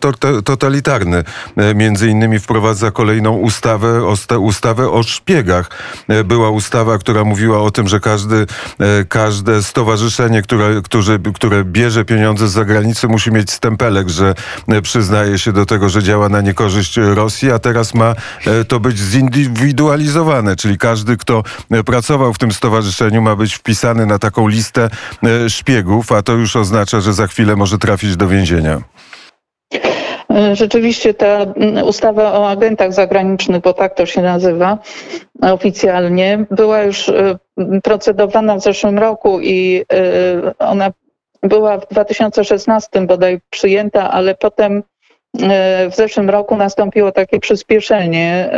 totalitarny. 0.45 1.23
Między 1.75 2.09
innymi 2.09 2.39
wprowadza 2.39 2.91
kolejną 2.91 3.37
ustawę 3.37 3.94
ustawę 4.39 4.91
o 4.91 5.03
szpiegach. 5.03 5.69
E, 6.07 6.23
była 6.23 6.49
ustawa, 6.49 6.97
która 6.97 7.23
mówiła 7.23 7.61
o 7.61 7.71
tym, 7.71 7.87
że 7.87 7.99
każdy, 7.99 8.45
e, 8.79 9.05
każde 9.05 9.63
stowarzyszenie, 9.63 10.41
które, 10.41 10.81
które, 10.83 11.19
które 11.33 11.63
bierze 11.63 12.05
pieniądze 12.05 12.47
z 12.47 12.51
zagranicy, 12.51 13.07
musi 13.07 13.31
mieć 13.31 13.51
stempelek, 13.51 14.09
że 14.09 14.35
e, 14.67 14.81
przyznaje 14.81 15.39
się 15.39 15.51
do 15.51 15.65
tego, 15.65 15.89
że 15.89 16.03
działa 16.03 16.29
na 16.29 16.41
niekorzyść 16.41 16.97
Rosji, 16.97 17.51
a 17.51 17.59
teraz 17.59 17.93
ma 17.93 18.15
to 18.67 18.79
być 18.79 18.97
zindywidualizowane, 18.97 20.55
czyli 20.55 20.77
każdy, 20.77 21.17
kto 21.17 21.43
pracował 21.85 22.33
w 22.33 22.37
tym 22.37 22.51
stowarzyszeniu, 22.51 23.21
ma 23.21 23.35
być 23.35 23.53
wpisany 23.53 24.05
na 24.05 24.19
taką 24.19 24.47
listę 24.47 24.89
szpiegów, 25.47 26.11
a 26.11 26.21
to 26.21 26.33
już 26.33 26.55
oznacza, 26.55 27.01
że 27.01 27.13
za 27.13 27.27
chwilę 27.27 27.55
może 27.55 27.77
trafić 27.77 28.17
do 28.17 28.27
więzienia. 28.27 28.81
E, 30.33 30.55
rzeczywiście 30.55 31.13
ta 31.13 31.27
mm, 31.27 31.87
ustawa 31.87 32.39
o 32.39 32.49
agentach 32.49 32.93
zagranicznych, 32.93 33.61
bo 33.61 33.73
tak 33.73 33.95
to 33.95 34.05
się 34.05 34.21
nazywa 34.21 34.77
oficjalnie, 35.41 36.45
była 36.51 36.81
już 36.83 37.09
e, 37.09 37.37
procedowana 37.83 38.55
w 38.55 38.61
zeszłym 38.61 38.99
roku 38.99 39.39
i 39.41 39.85
e, 39.93 40.57
ona 40.59 40.91
była 41.43 41.77
w 41.77 41.87
2016 41.87 43.01
bodaj 43.01 43.39
przyjęta, 43.49 44.11
ale 44.11 44.35
potem 44.35 44.83
w 45.91 45.95
zeszłym 45.95 46.29
roku 46.29 46.57
nastąpiło 46.57 47.11
takie 47.11 47.39
przyspieszenie. 47.39 48.49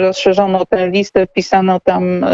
Rozszerzono 0.00 0.66
tę 0.66 0.88
listę, 0.88 1.26
wpisano 1.26 1.80
tam, 1.80 2.26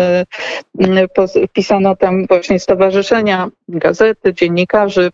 wpisano 1.49 1.97
tam 1.97 2.27
właśnie 2.27 2.61
stowarzyszenia, 2.61 3.49
gazety, 3.69 4.35
dziennikarzy, 4.35 5.11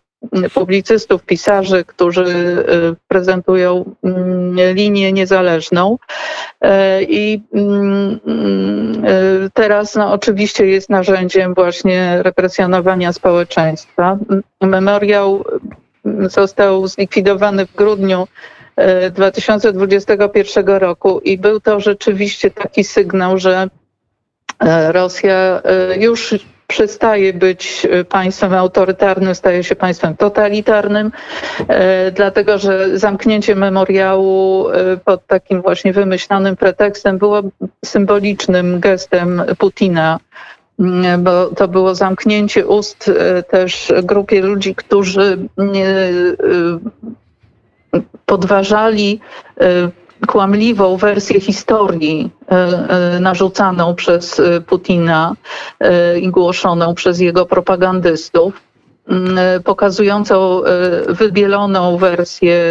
publicystów, 0.54 1.22
pisarzy, 1.22 1.84
którzy 1.84 2.24
y, 2.24 2.96
prezentują 3.08 3.94
mm, 4.04 4.74
linię 4.74 5.12
niezależną. 5.12 5.98
E, 6.60 7.02
I 7.02 7.42
mm, 7.54 8.20
y, 9.44 9.50
teraz 9.54 9.94
no, 9.94 10.12
oczywiście 10.12 10.66
jest 10.66 10.90
narzędziem 10.90 11.54
właśnie 11.54 12.22
represjonowania 12.22 13.12
społeczeństwa. 13.12 14.18
Memoriał 14.60 15.44
został 16.20 16.86
zlikwidowany 16.86 17.66
w 17.66 17.74
grudniu 17.74 18.28
2021 19.10 20.68
e, 20.68 20.78
roku 20.78 21.20
i 21.20 21.38
był 21.38 21.60
to 21.60 21.80
rzeczywiście 21.80 22.50
taki 22.50 22.84
sygnał, 22.84 23.38
że 23.38 23.68
Rosja 24.92 25.62
już 26.00 26.34
przestaje 26.66 27.32
być 27.32 27.86
państwem 28.08 28.54
autorytarnym, 28.54 29.34
staje 29.34 29.64
się 29.64 29.76
państwem 29.76 30.16
totalitarnym, 30.16 31.12
dlatego 32.12 32.58
że 32.58 32.98
zamknięcie 32.98 33.54
memoriału 33.54 34.66
pod 35.04 35.26
takim 35.26 35.62
właśnie 35.62 35.92
wymyślonym 35.92 36.56
pretekstem 36.56 37.18
było 37.18 37.42
symbolicznym 37.84 38.80
gestem 38.80 39.42
Putina 39.58 40.18
Mm, 40.78 41.24
bo 41.24 41.46
to 41.46 41.68
było 41.68 41.94
zamknięcie 41.94 42.66
ust 42.66 43.08
e, 43.08 43.42
też 43.42 43.92
grupie 44.02 44.40
ludzi, 44.40 44.74
którzy 44.74 45.38
e, 45.58 45.68
podważali 48.26 49.20
e, 49.60 49.90
kłamliwą 50.26 50.96
wersję 50.96 51.40
historii 51.40 52.30
narzucaną 53.20 53.94
przez 53.94 54.40
Putina 54.66 55.34
i 56.20 56.28
głoszoną 56.28 56.94
przez 56.94 57.20
jego 57.20 57.46
propagandystów, 57.46 58.60
mm, 59.08 59.62
pokazującą 59.62 60.60
wybieloną 61.08 61.96
wersję 61.96 62.64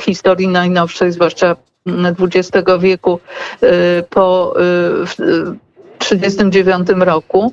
historii 0.00 0.48
najnowszej, 0.48 1.12
zwłaszcza 1.12 1.56
XX 2.20 2.68
wieku, 2.80 3.20
po 4.10 4.54
1939 5.98 7.04
roku. 7.04 7.52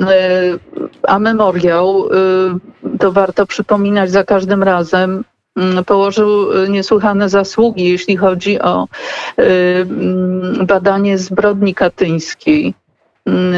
E, 0.00 0.58
a 1.02 1.18
memoriał, 1.18 2.08
e, 2.08 2.98
to 2.98 3.12
warto 3.12 3.46
przypominać 3.46 4.10
za 4.10 4.24
każdym 4.24 4.62
razem, 4.62 5.10
mm, 5.10 5.24
położył 5.86 6.46
niesłychane 6.68 7.28
zasługi, 7.28 7.88
jeśli 7.88 8.16
chodzi 8.16 8.60
o 8.60 8.88
e, 9.38 9.42
mm, 9.80 10.66
badanie 10.66 11.18
zbrodni 11.18 11.74
katyńskiej. 11.74 12.74
Mm, 13.26 13.54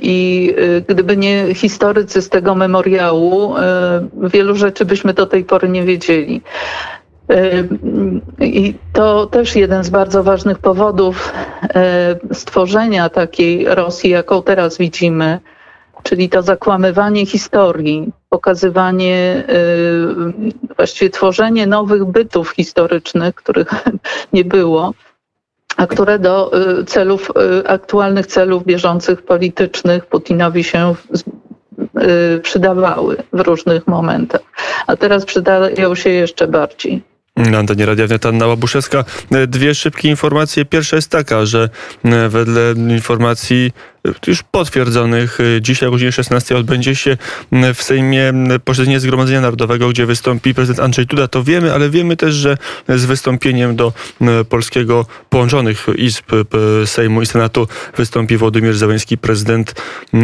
I 0.00 0.54
gdyby 0.88 1.16
nie 1.16 1.54
historycy 1.54 2.22
z 2.22 2.28
tego 2.28 2.54
memoriału, 2.54 3.54
wielu 4.32 4.56
rzeczy 4.56 4.84
byśmy 4.84 5.14
do 5.14 5.26
tej 5.26 5.44
pory 5.44 5.68
nie 5.68 5.82
wiedzieli. 5.82 6.42
I 8.40 8.74
to 8.92 9.26
też 9.26 9.56
jeden 9.56 9.84
z 9.84 9.90
bardzo 9.90 10.22
ważnych 10.22 10.58
powodów 10.58 11.32
stworzenia 12.32 13.08
takiej 13.08 13.64
Rosji, 13.64 14.10
jaką 14.10 14.42
teraz 14.42 14.78
widzimy, 14.78 15.40
czyli 16.02 16.28
to 16.28 16.42
zakłamywanie 16.42 17.26
historii, 17.26 18.12
pokazywanie, 18.28 19.44
właściwie 20.76 21.10
tworzenie 21.10 21.66
nowych 21.66 22.04
bytów 22.04 22.50
historycznych, 22.50 23.34
których 23.34 23.68
nie 24.32 24.44
było, 24.44 24.94
a 25.76 25.86
które 25.86 26.18
do 26.18 26.50
celów, 26.86 27.32
aktualnych 27.66 28.26
celów 28.26 28.64
bieżących 28.64 29.22
politycznych 29.22 30.06
Putinowi 30.06 30.64
się 30.64 30.94
przydawały 32.42 33.16
w 33.32 33.40
różnych 33.40 33.86
momentach. 33.86 34.40
A 34.86 34.96
teraz 34.96 35.24
przydają 35.24 35.94
się 35.94 36.10
jeszcze 36.10 36.48
bardziej. 36.48 37.02
Na 37.36 37.58
antenie 37.58 37.86
Radia 37.86 38.06
Wnet 38.06 38.24
Łabuszewska. 38.24 39.04
Dwie 39.48 39.74
szybkie 39.74 40.08
informacje. 40.08 40.64
Pierwsza 40.64 40.96
jest 40.96 41.10
taka, 41.10 41.46
że 41.46 41.68
wedle 42.28 42.74
informacji 42.88 43.72
już 44.26 44.42
potwierdzonych. 44.42 45.38
Dzisiaj 45.60 45.88
o 45.88 45.92
godzinie 45.92 46.12
16 46.12 46.56
odbędzie 46.56 46.94
się 46.94 47.16
w 47.74 47.82
Sejmie 47.82 48.32
posiedzenie 48.64 49.00
Zgromadzenia 49.00 49.40
Narodowego, 49.40 49.88
gdzie 49.88 50.06
wystąpi 50.06 50.54
prezydent 50.54 50.80
Andrzej 50.80 51.06
Duda. 51.06 51.28
To 51.28 51.44
wiemy, 51.44 51.74
ale 51.74 51.90
wiemy 51.90 52.16
też, 52.16 52.34
że 52.34 52.56
z 52.88 53.04
wystąpieniem 53.04 53.76
do 53.76 53.92
polskiego 54.48 55.06
połączonych 55.30 55.86
izb 55.96 56.24
Sejmu 56.86 57.22
i 57.22 57.26
Senatu 57.26 57.68
wystąpi 57.96 58.36
Władimir 58.36 58.76
Zełenski, 58.76 59.18
prezydent 59.18 59.74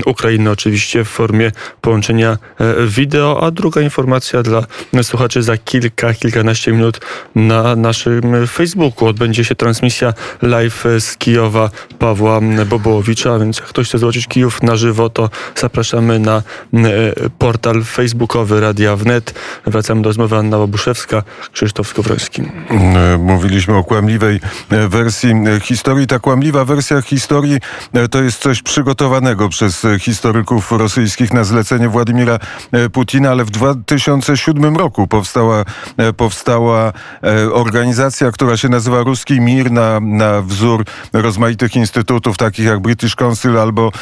Ukrainy, 0.06 0.50
oczywiście 0.50 1.04
w 1.04 1.08
formie 1.08 1.52
połączenia 1.80 2.38
wideo. 2.86 3.42
A 3.42 3.50
druga 3.50 3.80
informacja 3.80 4.42
dla 4.42 4.66
słuchaczy 5.02 5.42
za 5.42 5.56
kilka, 5.56 6.14
kilkanaście 6.14 6.72
minut 6.72 7.00
na 7.34 7.76
naszym 7.76 8.46
Facebooku 8.46 9.08
odbędzie 9.08 9.44
się 9.44 9.54
transmisja 9.54 10.14
live 10.42 10.84
z 10.98 11.16
Kijowa 11.16 11.70
Pawła 11.98 12.40
Bobołowicza, 12.66 13.38
więc 13.38 13.60
ktoś 13.72 13.88
chce 13.88 13.98
zobaczyć 13.98 14.26
Kijów 14.26 14.62
na 14.62 14.76
żywo, 14.76 15.10
to 15.10 15.30
zapraszamy 15.56 16.18
na 16.18 16.36
e, 16.36 16.42
portal 17.38 17.84
facebookowy 17.84 18.60
Radia 18.60 18.96
Wnet. 18.96 19.34
Wracamy 19.66 20.02
do 20.02 20.08
rozmowy 20.08 20.36
Anna 20.36 20.58
Łabuszewska, 20.58 21.22
Krzysztof 21.52 21.88
Skowroński. 21.88 22.42
E, 22.42 23.18
mówiliśmy 23.18 23.76
o 23.76 23.84
kłamliwej 23.84 24.40
e, 24.70 24.88
wersji 24.88 25.34
historii. 25.62 26.06
Ta 26.06 26.18
kłamliwa 26.18 26.64
wersja 26.64 27.02
historii 27.02 27.58
to 28.10 28.22
jest 28.22 28.38
coś 28.38 28.62
przygotowanego 28.62 29.48
przez 29.48 29.86
historyków 30.00 30.72
rosyjskich 30.72 31.32
na 31.32 31.44
zlecenie 31.44 31.88
Władimira 31.88 32.38
Putina, 32.92 33.30
ale 33.30 33.44
w 33.44 33.50
2007 33.50 34.76
roku 34.76 35.06
powstała, 35.06 35.64
powstała 36.16 36.92
organizacja, 37.52 38.32
która 38.32 38.56
się 38.56 38.68
nazywa 38.68 39.02
Ruski 39.02 39.40
Mir 39.40 39.70
na, 39.70 40.00
na 40.00 40.42
wzór 40.42 40.84
rozmaitych 41.12 41.76
instytutów, 41.76 42.36
takich 42.36 42.66
jak 42.66 42.80
British 42.80 43.16
Council 43.16 43.58
albo 43.62 43.92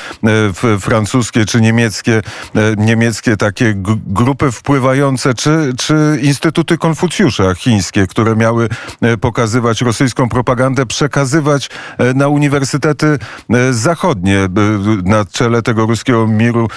e, 0.75 0.79
francuskie 0.81 1.45
czy 1.45 1.61
niemieckie, 1.61 2.23
e, 2.57 2.75
niemieckie 2.77 3.37
takie 3.37 3.75
grupy 4.07 4.53
wpływające, 4.53 5.35
czy, 5.35 5.73
czy 5.79 6.19
instytuty 6.23 6.79
Konfucjusza 6.79 7.55
chińskie, 7.55 8.07
które 8.07 8.37
miały 8.37 8.69
e, 9.01 9.17
pokazywać 9.17 9.81
rosyjską 9.81 10.29
propagandę, 10.29 10.87
przekazywać 10.87 11.71
na 12.15 12.29
uniwersytety 12.29 13.19
zachodnie. 13.71 14.49
Na 15.05 15.25
czele 15.25 15.63
tego 15.63 15.87
ruskiego 15.87 16.27
miru 16.27 16.69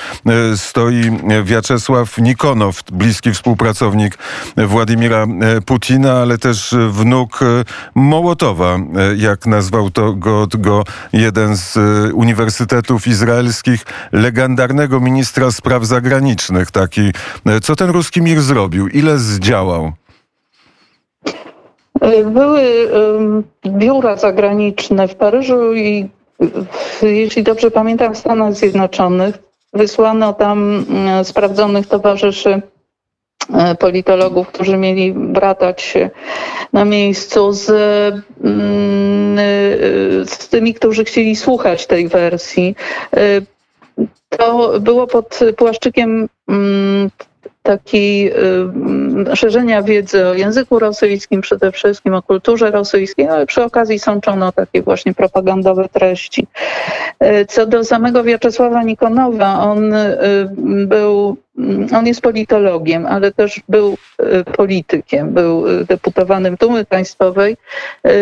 stoi 0.55 1.11
Wiaczesław 1.43 2.17
Nikonow, 2.17 2.83
bliski 2.91 3.31
współpracownik 3.31 4.17
Władimira 4.57 5.25
Putina, 5.65 6.13
ale 6.13 6.37
też 6.37 6.75
wnuk 6.89 7.39
Mołotowa, 7.95 8.77
jak 9.17 9.45
nazwał 9.45 9.89
to 9.89 10.13
go, 10.13 10.47
go 10.57 10.83
jeden 11.13 11.57
z 11.57 11.77
uniwersytetów 12.13 12.72
uniwersytetów 12.73 13.07
izraelskich 13.07 13.85
legendarnego 14.11 14.99
ministra 14.99 15.51
spraw 15.51 15.83
zagranicznych. 15.83 16.71
Taki, 16.71 17.11
e, 17.45 17.59
co 17.61 17.75
ten 17.75 17.89
ruski 17.89 18.21
mir 18.21 18.41
zrobił? 18.41 18.87
Ile 18.87 19.17
zdziałał? 19.17 19.91
Były 22.25 22.61
biura 23.67 24.15
zagraniczne 24.15 25.07
w 25.07 25.15
Paryżu 25.15 25.73
i 25.73 26.09
jeśli 27.01 27.43
dobrze 27.43 27.71
pamiętam 27.71 28.13
w 28.13 28.17
Stanach 28.17 28.53
Zjednoczonych 28.53 29.37
wysłano 29.73 30.33
tam 30.33 30.85
sprawdzonych 31.23 31.87
towarzyszy 31.87 32.49
e, 32.49 32.61
politologów, 33.79 34.47
którzy 34.47 34.77
mieli 34.77 35.13
bratać 35.13 35.93
na 36.73 36.85
miejscu 36.85 37.53
z, 37.53 37.69
mm, 38.43 39.39
y, 39.39 40.25
z 40.25 40.49
tymi, 40.49 40.73
którzy 40.73 41.05
chcieli 41.05 41.35
słuchać 41.35 41.87
tej 41.87 42.07
wersji. 42.07 42.75
Y, 43.17 43.45
to 44.29 44.79
było 44.79 45.07
pod 45.07 45.39
płaszczykiem 45.57 46.29
mm, 46.49 47.09
takiej 47.63 48.31
y, 49.31 49.35
szerzenia 49.35 49.83
wiedzy 49.83 50.27
o 50.27 50.33
języku 50.33 50.79
rosyjskim, 50.79 51.41
przede 51.41 51.71
wszystkim 51.71 52.13
o 52.13 52.21
kulturze 52.21 52.71
rosyjskiej, 52.71 53.27
ale 53.27 53.45
przy 53.45 53.63
okazji 53.63 53.99
sączono 53.99 54.51
takie 54.51 54.81
właśnie 54.81 55.13
propagandowe 55.13 55.89
treści. 55.89 56.47
Co 57.47 57.65
do 57.65 57.83
samego 57.83 58.23
Wiaczesława 58.23 58.83
Nikonowa, 58.83 59.59
on 59.59 59.93
był 60.87 61.37
on 61.95 62.07
jest 62.07 62.21
politologiem, 62.21 63.05
ale 63.05 63.31
też 63.31 63.61
był 63.69 63.97
politykiem, 64.55 65.33
był 65.33 65.65
deputowanym 65.85 66.55
Dumy 66.59 66.85
Państwowej, 66.85 67.57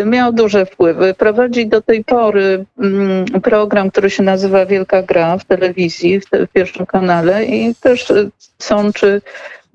miał 0.06 0.34
duże 0.34 0.66
wpływy. 0.66 1.14
Prowadzi 1.14 1.68
do 1.68 1.82
tej 1.82 2.04
pory 2.04 2.66
mm, 2.80 3.26
program, 3.26 3.92
który 3.92 4.10
się 4.10 4.24
nazywa 4.24 4.66
Wielka 4.66 5.04
Gra 5.04 5.38
w 5.38 5.46
telewizji, 5.46 6.20
w 6.20 6.48
pierwszym 6.54 6.86
kanale 6.86 7.46
i 7.46 7.76
też 7.76 8.14
sączy 8.60 9.22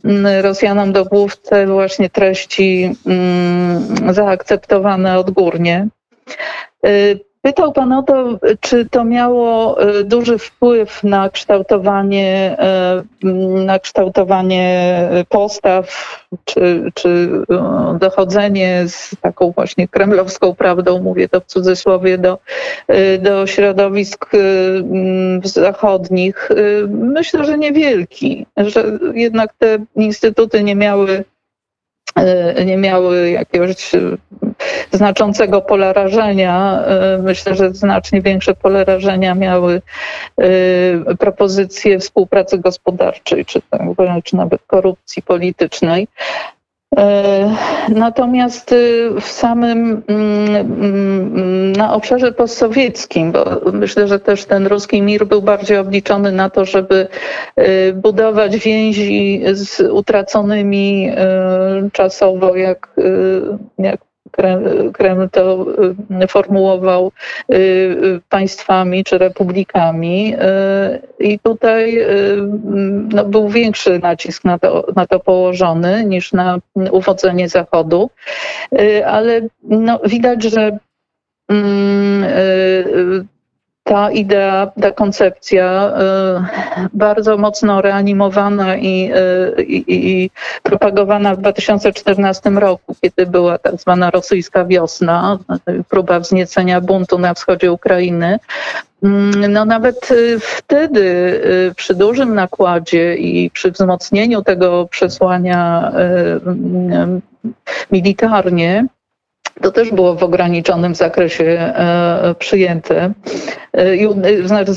mm, 0.04 0.44
Rosjanom 0.44 0.92
do 0.92 1.04
głów 1.04 1.36
te 1.36 1.66
właśnie 1.66 2.10
treści 2.10 2.92
mm, 3.06 4.14
zaakceptowane 4.14 5.18
odgórnie. 5.18 5.88
Pytał 7.46 7.72
Pan 7.72 7.92
o 7.92 8.02
to, 8.02 8.38
czy 8.60 8.86
to 8.86 9.04
miało 9.04 9.80
e, 9.80 10.04
duży 10.04 10.38
wpływ 10.38 11.04
na 11.04 11.30
kształtowanie, 11.30 12.56
e, 12.58 13.02
na 13.64 13.78
kształtowanie 13.78 14.90
postaw, 15.28 15.86
czy, 16.44 16.90
czy 16.94 17.30
dochodzenie 18.00 18.84
z 18.86 19.16
taką 19.20 19.50
właśnie 19.50 19.88
kremlowską 19.88 20.54
prawdą, 20.54 21.02
mówię 21.02 21.28
to 21.28 21.40
w 21.40 21.44
cudzysłowie, 21.44 22.18
do, 22.18 22.38
e, 22.88 23.18
do 23.18 23.46
środowisk 23.46 24.30
zachodnich. 25.44 26.48
Myślę, 26.88 27.44
że 27.44 27.58
niewielki, 27.58 28.46
że 28.56 28.98
jednak 29.14 29.54
te 29.58 29.78
instytuty 29.96 30.62
nie 30.62 30.74
miały 30.74 31.24
nie 32.64 32.76
miały 32.76 33.30
jakiegoś 33.30 33.92
znaczącego 34.92 35.60
pole 35.60 35.92
rażenia. 35.92 36.82
Myślę, 37.22 37.54
że 37.54 37.74
znacznie 37.74 38.22
większe 38.22 38.54
pole 38.54 38.84
rażenia 38.84 39.34
miały 39.34 39.82
propozycje 41.18 41.98
współpracy 41.98 42.58
gospodarczej, 42.58 43.44
czy, 43.44 43.62
tak, 43.70 43.80
czy 44.24 44.36
nawet 44.36 44.62
korupcji 44.66 45.22
politycznej. 45.22 46.08
E, 46.96 47.56
natomiast 47.88 48.74
w 49.20 49.24
samym 49.24 50.02
mm, 50.08 50.56
mm, 50.56 51.72
na 51.72 51.94
obszarze 51.94 52.32
postsowieckim, 52.32 53.32
bo 53.32 53.44
myślę, 53.72 54.08
że 54.08 54.20
też 54.20 54.44
ten 54.44 54.66
ruski 54.66 55.02
mir 55.02 55.26
był 55.26 55.42
bardziej 55.42 55.78
obliczony 55.78 56.32
na 56.32 56.50
to, 56.50 56.64
żeby 56.64 57.08
budować 57.94 58.56
więzi 58.56 59.42
z 59.52 59.80
utraconymi 59.80 61.10
czasowo, 61.92 62.56
jak, 62.56 62.88
jak 63.78 64.05
Kreml 64.92 65.28
to 65.30 65.66
y, 66.22 66.28
formułował 66.28 67.12
y, 67.50 67.54
y, 67.54 68.20
państwami 68.28 69.04
czy 69.04 69.18
republikami. 69.18 70.34
I 71.18 71.38
tutaj 71.38 71.98
no, 73.12 73.24
był 73.24 73.48
większy 73.48 73.98
nacisk 73.98 74.44
na 74.44 74.58
to, 74.58 74.86
na 74.96 75.06
to 75.06 75.20
położony 75.20 76.04
niż 76.04 76.32
na 76.32 76.58
uwodzenie 76.90 77.48
Zachodu. 77.48 78.10
Ale 79.06 79.40
no, 79.62 80.00
widać, 80.04 80.42
że 80.42 80.78
mm, 81.48 82.24
ta 83.86 84.10
idea, 84.10 84.72
ta 84.80 84.90
koncepcja 84.92 85.92
y, 86.86 86.88
bardzo 86.92 87.38
mocno 87.38 87.82
reanimowana 87.82 88.76
i, 88.76 89.10
y, 89.58 89.62
i, 89.62 89.84
i, 89.88 90.30
propagowana 90.62 91.34
w 91.34 91.38
2014 91.38 92.50
roku, 92.50 92.94
kiedy 93.00 93.26
była 93.26 93.58
tak 93.58 93.80
zwana 93.80 94.10
rosyjska 94.10 94.64
wiosna, 94.64 95.38
próba 95.88 96.20
wzniecenia 96.20 96.80
buntu 96.80 97.18
na 97.18 97.34
wschodzie 97.34 97.72
Ukrainy. 97.72 98.38
Mm, 99.02 99.52
no 99.52 99.64
nawet 99.64 100.08
wtedy 100.40 101.40
przy 101.76 101.94
dużym 101.94 102.34
nakładzie 102.34 103.14
i 103.16 103.50
przy 103.50 103.70
wzmocnieniu 103.70 104.42
tego 104.42 104.88
przesłania 104.90 105.92
militarnie, 107.92 108.86
to 109.62 109.72
też 109.72 109.90
było 109.90 110.14
w 110.14 110.22
ograniczonym 110.22 110.94
zakresie 110.94 111.44
e, 111.44 112.34
przyjęte. 112.38 113.12
E, 113.72 114.46
znaczy, 114.46 114.72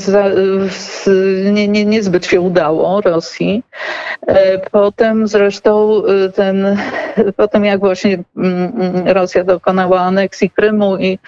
nie, 1.52 1.68
nie, 1.68 1.84
niezbyt 1.84 2.26
się 2.26 2.40
udało 2.40 3.00
Rosji. 3.00 3.62
E, 4.26 4.58
potem 4.58 5.28
zresztą 5.28 6.02
ten, 6.34 6.76
potem 7.36 7.64
jak 7.64 7.80
właśnie 7.80 8.18
mm, 8.36 8.72
Rosja 9.06 9.44
dokonała 9.44 10.00
aneksji 10.00 10.50
Krymu 10.50 10.96
i 10.96 11.18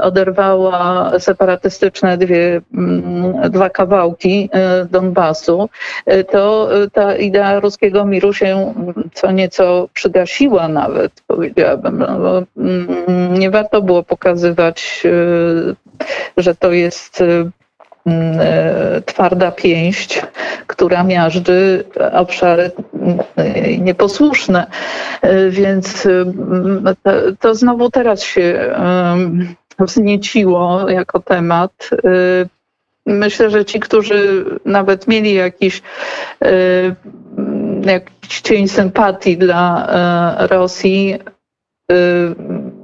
oderwała 0.00 1.12
separatystyczne 1.18 2.18
dwie, 2.18 2.60
mm, 2.74 3.50
dwa 3.50 3.70
kawałki 3.70 4.50
Donbasu, 4.90 5.68
to 6.30 6.68
ta 6.92 7.16
idea 7.16 7.60
ruskiego 7.60 8.04
miru 8.04 8.32
się 8.32 8.74
co 9.14 9.30
nieco 9.30 9.88
przygasiła 9.92 10.68
nawet, 10.68 11.12
powiedziałabym 11.26 11.98
no, 11.98 12.15
mm, 12.56 13.38
nie 13.38 13.50
warto 13.50 13.82
było 13.82 14.02
pokazywać, 14.02 15.02
y, 15.04 15.74
że 16.36 16.54
to 16.54 16.72
jest 16.72 17.20
y, 17.20 17.50
mm, 18.06 18.40
e, 18.40 19.02
twarda 19.02 19.52
pięść, 19.52 20.22
która 20.66 21.04
miażdży 21.04 21.84
obszary 22.12 22.70
y, 23.38 23.78
nieposłuszne. 23.78 24.66
Więc 25.50 26.08
to, 27.02 27.12
to 27.40 27.54
znowu 27.54 27.90
teraz 27.90 28.22
się 28.22 28.74
wznieciło 29.78 30.90
jako 30.90 31.20
temat. 31.20 31.90
Myślę, 33.06 33.50
że 33.50 33.64
ci, 33.64 33.80
którzy 33.80 34.44
nawet 34.64 35.08
mieli 35.08 35.34
jakiś, 35.34 35.82
jakiś 37.82 38.40
cień 38.40 38.68
sympatii 38.68 39.36
dla 39.36 39.88
Rosji, 40.50 41.14
Y, 41.14 41.35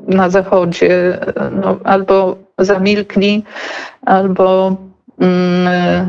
na 0.08 0.30
Zachodzie 0.30 1.18
no, 1.52 1.78
albo 1.84 2.36
zamilkli, 2.58 3.44
albo 4.06 4.76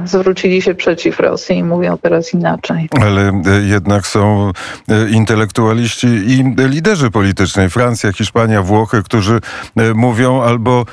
zwrócili 0.05 0.61
się 0.61 0.75
przeciw 0.75 1.19
Rosji 1.19 1.57
i 1.57 1.63
mówią 1.63 1.97
teraz 1.97 2.33
inaczej. 2.33 2.89
Ale 3.01 3.21
e, 3.21 3.61
jednak 3.61 4.07
są 4.07 4.51
e, 4.89 5.09
intelektualiści 5.09 6.07
i 6.07 6.55
liderzy 6.57 7.11
polityczni, 7.11 7.69
Francja, 7.69 8.11
Hiszpania, 8.11 8.61
Włochy, 8.61 9.03
którzy 9.03 9.39
e, 9.75 9.93
mówią 9.93 10.41
albo 10.41 10.85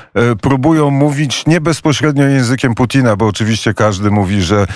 próbują 0.43 0.91
mówić 0.91 1.47
nie 1.47 1.61
bezpośrednio 1.61 2.25
językiem 2.25 2.75
Putina, 2.75 3.17
bo 3.17 3.27
oczywiście 3.27 3.75
każdy 3.75 4.11
mówi, 4.11 4.43
że 4.43 4.67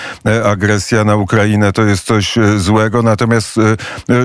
agresja 0.45 1.05
na 1.05 1.17
Ukrainę 1.17 1.73
to 1.73 1.83
jest 1.83 2.07
coś 2.07 2.35
złego, 2.57 3.03
natomiast 3.03 3.57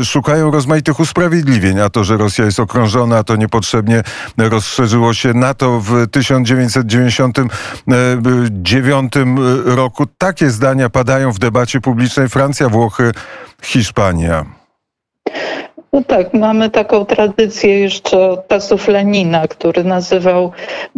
szukają 0.04 0.52
rozmaitych 0.52 1.00
usprawiedliwień, 1.00 1.80
a 1.80 1.90
to, 1.90 2.04
że 2.04 2.18
Rosja 2.18 2.46
jest 2.46 2.60
okrążona, 2.60 3.24
to 3.24 3.36
niepotrzebnie 3.36 4.04
rozszerzyło 4.38 5.14
się 5.14 5.34
NATO 5.34 5.80
w 5.80 6.08
1999 6.08 7.36
2010 8.22 9.09
roku. 9.66 10.06
Takie 10.18 10.50
zdania 10.50 10.90
padają 10.90 11.32
w 11.32 11.40
debacie 11.40 11.82
publicznej 11.82 12.30
Francja, 12.30 12.70
Włochy, 12.70 13.12
Hiszpania. 13.62 14.60
No 15.94 16.04
tak, 16.04 16.34
mamy 16.34 16.70
taką 16.70 17.06
tradycję 17.06 17.80
jeszcze 17.80 18.30
od 18.30 18.48
czasów 18.48 18.88
Lenina, 18.88 19.48
który 19.48 19.84
nazywał 19.84 20.52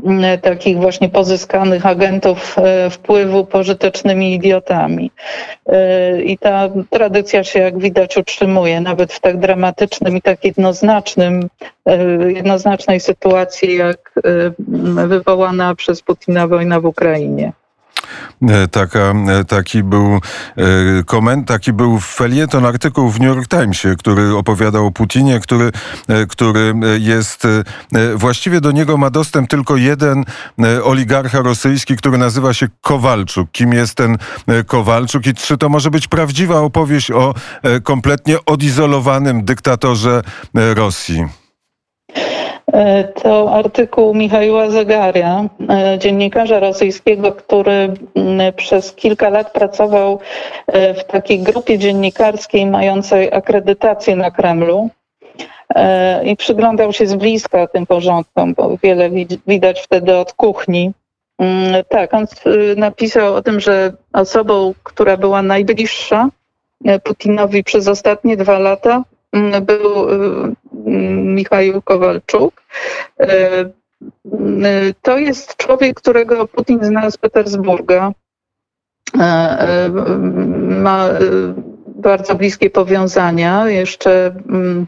mm, 0.06 0.40
takich 0.40 0.78
właśnie 0.78 1.10
pozyskanych 1.10 1.86
agentów 1.86 2.56
e, 2.58 2.90
wpływu 2.90 3.46
pożytecznymi 3.46 4.34
idiotami. 4.34 5.12
E, 5.66 6.22
I 6.22 6.38
ta 6.38 6.70
tradycja 6.90 7.44
się, 7.44 7.60
jak 7.60 7.80
widać, 7.80 8.18
utrzymuje, 8.18 8.82
nawet 8.82 9.14
w 9.14 9.20
tak 9.20 9.40
dramatycznym 9.40 10.18
i 10.18 10.22
tak 10.22 10.44
jednoznacznym, 10.44 11.50
e, 11.86 12.32
jednoznacznej 12.32 13.00
sytuacji, 13.00 13.76
jak 13.76 14.14
wywołana 15.08 15.76
przez 15.76 16.02
Putina 16.02 16.48
wojna 16.48 16.80
w 16.80 16.86
Ukrainie. 16.86 17.54
E, 18.50 18.68
taka, 18.68 19.00
e, 19.00 19.44
taki 19.44 19.84
był 19.84 20.16
e, 20.16 20.62
koment, 21.06 21.48
taki 21.48 21.74
był 21.74 22.00
felieton, 22.00 22.66
artykuł 22.66 23.10
w 23.10 23.20
New 23.20 23.36
York 23.36 23.48
Timesie, 23.48 23.96
który 23.98 24.36
opowiadał 24.36 24.86
o 24.86 24.92
Putinie, 24.92 25.40
który, 25.40 25.72
który 26.30 26.74
jest, 27.00 27.48
właściwie 28.16 28.62
do 28.62 28.72
niego 28.72 28.98
ma 28.98 29.10
dostęp 29.10 29.50
tylko 29.50 29.78
jeden 29.78 30.26
oligarcha 30.84 31.42
rosyjski, 31.42 31.96
który 31.96 32.18
nazywa 32.18 32.54
się 32.54 32.68
Kowalczuk. 32.82 33.52
Kim 33.52 33.74
jest 33.74 33.96
ten 33.96 34.18
Kowalczuk 34.68 35.28
i 35.28 35.34
czy 35.34 35.58
to 35.58 35.70
może 35.70 35.92
być 35.92 36.08
prawdziwa 36.08 36.60
opowieść 36.60 37.12
o 37.12 37.34
kompletnie 37.84 38.46
odizolowanym 38.46 39.46
dyktatorze 39.46 40.22
Rosji? 40.54 41.41
E, 42.68 43.04
to 43.04 43.54
artykuł 43.54 44.14
Michała 44.14 44.70
Zagaria, 44.70 45.46
e, 45.70 46.00
dziennikarza 46.00 46.60
rosyjskiego, 46.60 47.32
który 47.32 47.94
przez 48.56 48.94
kilka 48.94 49.30
lat 49.30 49.52
pracował 49.52 50.20
e, 50.68 50.94
w 50.94 51.04
takiej 51.04 51.40
grupie 51.40 51.78
dziennikarskiej 51.78 52.66
mającej 52.66 53.34
akredytację 53.34 54.16
na 54.16 54.32
Kremlu 54.32 54.90
i 56.24 56.36
przyglądał 56.36 56.94
się 56.94 57.08
z 57.08 57.16
bliska 57.16 57.68
tym 57.68 57.86
porządkom, 57.86 58.54
bo 58.54 58.78
wiele 58.84 59.10
widać 59.48 59.82
wtedy 59.82 60.18
od 60.18 60.34
kuchni. 60.34 60.92
Mm, 61.40 61.84
tak, 61.90 62.14
on 62.14 62.26
napisał 62.78 63.36
o 63.36 63.42
tym, 63.42 63.60
że 63.60 63.94
osobą, 64.14 64.74
która 64.84 65.18
była 65.18 65.42
najbliższa 65.42 66.30
Putinowi 67.04 67.64
przez 67.64 67.88
ostatnie 67.88 68.38
dwa 68.38 68.60
lata, 68.60 69.04
był 69.62 70.08
Michał 71.24 71.82
Kowalczuk. 71.84 72.64
E, 73.20 73.66
to 75.02 75.18
jest 75.18 75.58
człowiek, 75.58 75.98
którego 75.98 76.48
Putin 76.48 76.80
zna 76.82 77.12
z 77.12 77.18
Petersburga. 77.18 78.12
E, 79.20 79.22
e, 79.22 79.90
ma 80.60 81.10
bardzo 81.88 82.36
bliskie 82.36 82.70
powiązania. 82.70 83.70
Jeszcze 83.70 84.26
mm, 84.50 84.88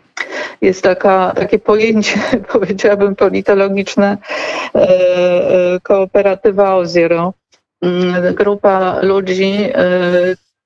jest 0.61 0.83
taka, 0.83 1.33
takie 1.35 1.59
pojęcie, 1.59 2.19
powiedziałabym, 2.53 3.15
politologiczne 3.15 4.17
kooperatywa 5.83 6.75
Oziero. 6.75 7.33
Mm, 7.81 8.35
grupa 8.35 9.01
ludzi 9.01 9.53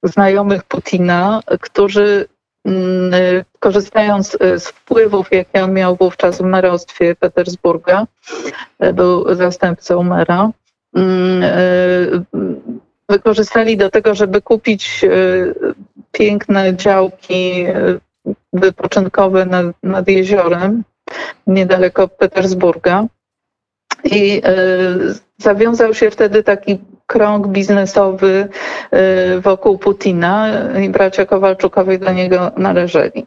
znajomych 0.03 0.63
Putina, 0.63 1.41
którzy 1.61 2.25
Mm, 2.25 2.36
korzystając 3.59 4.35
y, 4.35 4.59
z 4.59 4.67
wpływów, 4.67 5.31
jakie 5.31 5.63
on 5.63 5.73
miał 5.73 5.95
wówczas 5.95 6.37
w 6.37 6.45
merostwie 6.45 7.15
Petersburga, 7.15 8.07
y, 8.83 8.93
był 8.93 9.35
zastępcą 9.35 10.03
mera, 10.03 10.49
mm, 10.95 11.43
wykorzystali 13.09 13.77
do 13.77 13.89
tego, 13.89 14.15
żeby 14.15 14.41
kupić 14.41 15.05
piękne 16.11 16.75
działki 16.75 17.65
wypoczynkowe 18.53 19.45
nad, 19.45 19.65
nad 19.83 20.07
jeziorem 20.07 20.83
niedaleko 21.47 22.07
Petersburga. 22.07 23.05
I 24.03 24.41
zawiązał 25.37 25.93
się 25.93 26.11
wtedy 26.11 26.43
taki 26.43 26.79
krąg 27.07 27.47
biznesowy 27.47 28.47
wokół 29.39 29.77
Putina 29.77 30.49
i 30.85 30.89
bracia 30.89 31.25
Kowalczukowie 31.25 31.99
do 31.99 32.11
niego 32.11 32.51
należeli. 32.57 33.25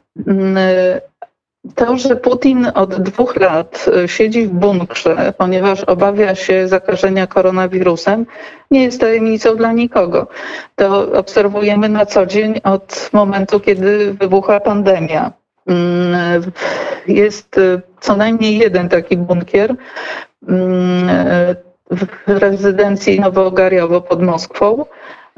To, 1.75 1.97
że 1.97 2.17
Putin 2.17 2.67
od 2.75 3.03
dwóch 3.03 3.37
lat 3.37 3.87
e, 4.05 4.09
siedzi 4.09 4.47
w 4.47 4.51
bunkrze, 4.51 5.33
ponieważ 5.39 5.85
obawia 5.85 6.35
się 6.35 6.69
zakażenia 6.69 7.27
koronawirusem, 7.27 8.27
nie 8.71 8.83
jest 8.83 9.01
tajemnicą 9.01 9.57
dla 9.57 9.73
nikogo. 9.73 10.27
To 10.77 11.13
obserwujemy 11.13 11.89
na 11.89 12.07
co 12.07 12.27
dzień 12.27 12.61
od 12.65 13.11
momentu, 13.13 13.61
kiedy 13.61 14.15
wybuchła 14.15 14.61
pandemia. 14.61 15.33
Mm, 15.71 16.53
jest 17.07 17.59
e, 17.59 17.81
co 18.01 18.17
najmniej 18.17 18.59
jeden 18.59 18.89
taki 18.89 19.17
bunkier 19.17 19.75
mm, 20.49 21.09
w 21.91 22.07
rezydencji 22.27 23.21
Nowogariowo 23.21 24.01
pod 24.01 24.23
Moskwą. 24.23 24.85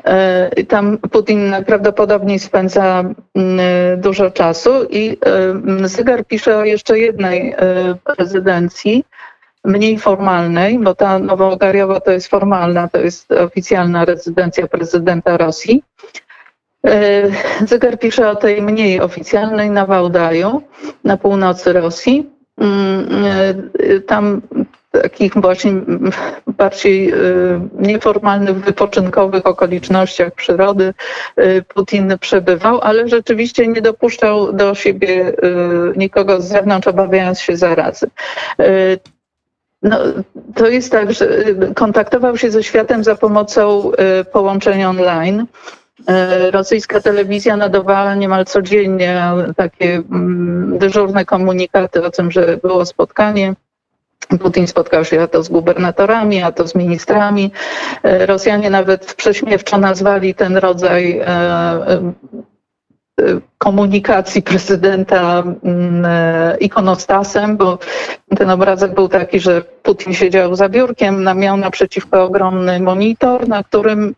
E, 0.04 0.64
tam 0.64 0.98
Putin 0.98 1.54
prawdopodobnie 1.66 2.38
spędza 2.38 3.04
mm, 3.34 4.00
dużo 4.00 4.30
czasu 4.30 4.70
i 4.90 5.18
e, 5.82 5.88
Zegar 5.88 6.26
pisze 6.26 6.56
o 6.56 6.64
jeszcze 6.64 6.98
jednej 6.98 7.54
prezydencji, 8.16 9.04
mniej 9.64 9.98
formalnej, 9.98 10.78
bo 10.78 10.94
ta 10.94 11.18
Nowogariowa 11.18 12.00
to 12.00 12.10
jest 12.10 12.28
formalna, 12.28 12.88
to 12.88 13.00
jest 13.00 13.32
oficjalna 13.32 14.04
rezydencja 14.04 14.66
prezydenta 14.66 15.36
Rosji. 15.36 15.82
E, 16.86 17.30
Zegar 17.66 17.98
pisze 17.98 18.30
o 18.30 18.36
tej 18.36 18.62
mniej 18.62 19.00
oficjalnej 19.00 19.70
na 19.70 19.86
Wałdaju, 19.86 20.62
na 21.04 21.16
północy 21.16 21.72
Rosji. 21.72 22.30
Mm, 22.58 23.70
tam 24.06 24.42
takich 24.90 25.32
właśnie 25.34 25.72
bardziej 26.46 27.14
y, 27.14 27.60
nieformalnych, 27.78 28.56
wypoczynkowych 28.56 29.46
okolicznościach 29.46 30.34
przyrody 30.34 30.94
Putin 31.68 32.18
przebywał, 32.20 32.80
ale 32.80 33.08
rzeczywiście 33.08 33.66
nie 33.66 33.82
dopuszczał 33.82 34.52
do 34.52 34.74
siebie 34.74 35.32
nikogo 35.96 36.40
z 36.40 36.48
zewnątrz, 36.48 36.88
obawiając 36.88 37.40
się 37.40 37.56
zarazy. 37.56 38.10
No, 39.82 39.98
to 40.54 40.68
jest 40.68 40.92
tak, 40.92 41.12
że 41.12 41.28
kontaktował 41.74 42.38
się 42.38 42.50
ze 42.50 42.62
światem 42.62 43.04
za 43.04 43.14
pomocą 43.14 43.92
połączeń 44.32 44.84
online. 44.84 45.46
Rosyjska 46.50 47.00
telewizja 47.00 47.56
nadawała 47.56 48.14
niemal 48.14 48.44
codziennie 48.44 49.22
takie 49.56 49.94
mm, 49.94 50.78
dyżurne 50.78 51.24
komunikaty 51.24 52.04
o 52.04 52.10
tym, 52.10 52.30
że 52.30 52.56
było 52.56 52.86
spotkanie 52.86 53.54
Putin 54.38 54.66
spotkał 54.66 55.04
się 55.04 55.22
a 55.22 55.26
to 55.26 55.42
z 55.42 55.48
gubernatorami, 55.48 56.42
a 56.42 56.52
to 56.52 56.68
z 56.68 56.74
ministrami. 56.74 57.50
E, 58.02 58.26
Rosjanie 58.26 58.70
nawet 58.70 59.14
prześmiewczo 59.14 59.78
nazwali 59.78 60.34
ten 60.34 60.56
rodzaj 60.56 61.18
e, 61.18 61.26
e, 61.26 62.12
komunikacji 63.58 64.42
prezydenta 64.42 65.42
mm, 65.64 66.06
ikonostasem, 66.60 67.56
bo 67.56 67.78
ten 68.36 68.50
obrazek 68.50 68.94
był 68.94 69.08
taki, 69.08 69.40
że 69.40 69.62
Putin 69.62 70.14
siedział 70.14 70.56
za 70.56 70.68
biurkiem, 70.68 71.38
miał 71.38 71.56
naprzeciwko 71.56 72.24
ogromny 72.24 72.80
monitor, 72.80 73.48
na 73.48 73.64
którym 73.64 74.14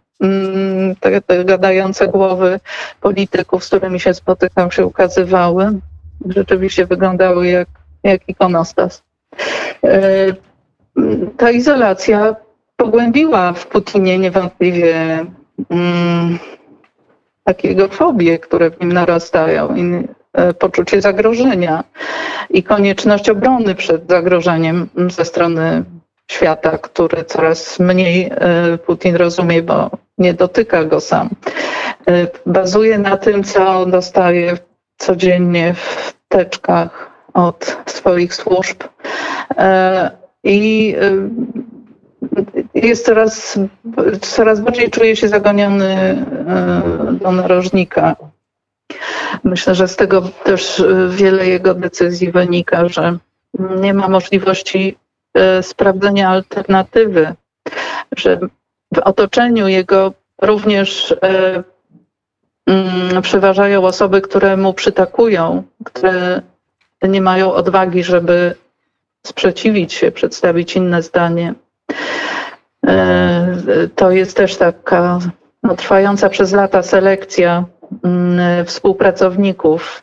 te, 1.01 1.21
te 1.21 1.45
gadające 1.45 2.09
głowy 2.09 2.61
polityków, 3.01 3.65
z 3.65 3.67
którymi 3.67 4.01
się 4.01 4.15
spotykał, 4.15 4.71
się 4.71 4.87
ukazywały. 4.87 5.81
Rzeczywiście 6.27 6.87
wyglądały 6.87 7.47
jak, 7.49 7.69
jak 8.03 8.29
ikonostas. 8.29 9.03
E, 9.85 9.99
ta 11.37 11.51
izolacja 11.51 12.37
pogłębiła 12.77 13.53
w 13.53 13.67
Putinie 13.67 14.19
niewątpliwie 14.19 15.27
mm, 15.71 16.39
takiego 17.45 17.89
fobię, 17.89 18.39
które 18.39 18.71
w 18.71 18.81
nim 18.81 18.93
narastają, 18.93 19.77
i 19.77 20.09
e, 20.33 20.55
poczucie 20.55 21.01
zagrożenia 21.01 21.85
i 22.51 22.63
konieczność 22.63 23.31
obrony 23.31 23.75
przed 23.75 24.09
zagrożeniem 24.09 24.89
ze 25.11 25.25
strony 25.25 25.85
świata, 26.31 26.79
który 26.79 27.25
coraz 27.25 27.81
mniej 27.81 28.31
e, 28.31 28.79
Putin 28.79 29.17
rozumie, 29.17 29.63
bo 29.63 29.91
nie 30.19 30.35
dotyka 30.35 30.85
go 30.85 31.01
sam. 31.01 31.31
Bazuje 32.47 32.99
na 32.99 33.17
tym, 33.17 33.45
co 33.45 33.87
dostaje 33.87 34.59
codziennie 34.97 35.75
w 35.75 36.15
teczkach 36.29 37.11
od 37.35 37.77
swoich 37.87 38.35
służb 38.35 38.83
e, 39.57 40.11
i 40.45 40.95
e, 42.75 42.81
jest 42.89 43.07
coraz, 43.07 43.59
coraz 44.21 44.61
bardziej 44.61 44.91
czuje 44.91 45.17
się 45.17 45.29
zagoniony 45.29 45.95
e, 45.95 47.13
do 47.21 47.33
narożnika. 47.33 48.17
Myślę, 49.45 49.75
że 49.75 49.89
z 49.89 49.97
tego 49.97 50.23
też 50.45 50.85
wiele 51.09 51.47
jego 51.47 51.75
decyzji 51.75 52.33
wynika, 52.33 52.89
że 52.89 53.19
nie 53.81 53.95
ma 53.95 54.09
możliwości 54.09 54.97
sprawdzenia 55.63 56.29
alternatywy, 56.29 57.35
że 58.17 58.39
w 58.95 58.99
otoczeniu 58.99 59.69
jego 59.69 60.13
również 60.43 61.17
mm, 62.67 63.23
przeważają 63.23 63.85
osoby, 63.85 64.21
które 64.21 64.57
mu 64.57 64.75
przytakują, 64.75 65.63
które 65.85 66.43
nie 67.03 67.21
mają 67.21 67.53
odwagi, 67.53 68.05
żeby 68.05 68.55
sprzeciwić 69.27 69.93
się, 69.93 70.11
przedstawić 70.11 70.77
inne 70.77 71.03
zdanie. 71.03 71.55
E, 72.87 73.57
to 73.95 74.11
jest 74.11 74.37
też 74.37 74.57
taka 74.57 75.19
no, 75.63 75.77
trwająca 75.77 76.29
przez 76.29 76.53
lata 76.53 76.83
selekcja 76.83 77.65
mm, 78.05 78.65
współpracowników. 78.67 80.03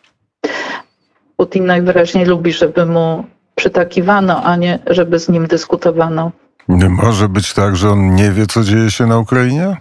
Putin 1.38 1.65
najwyraźniej 1.65 2.26
lubi, 2.26 2.54
żeby 2.54 2.86
mu 2.86 3.24
przytakiwano, 3.56 4.44
a 4.44 4.56
nie 4.56 4.80
żeby 4.88 5.20
z 5.20 5.30
nim 5.30 5.48
dyskutowano. 5.48 6.32
Nie 6.68 6.90
może 6.90 7.30
być 7.30 7.54
tak, 7.54 7.76
że 7.76 7.90
on 7.90 8.16
nie 8.16 8.32
wie, 8.32 8.46
co 8.46 8.64
dzieje 8.64 8.92
się 8.92 9.06
na 9.06 9.20
Ukrainie? 9.20 9.78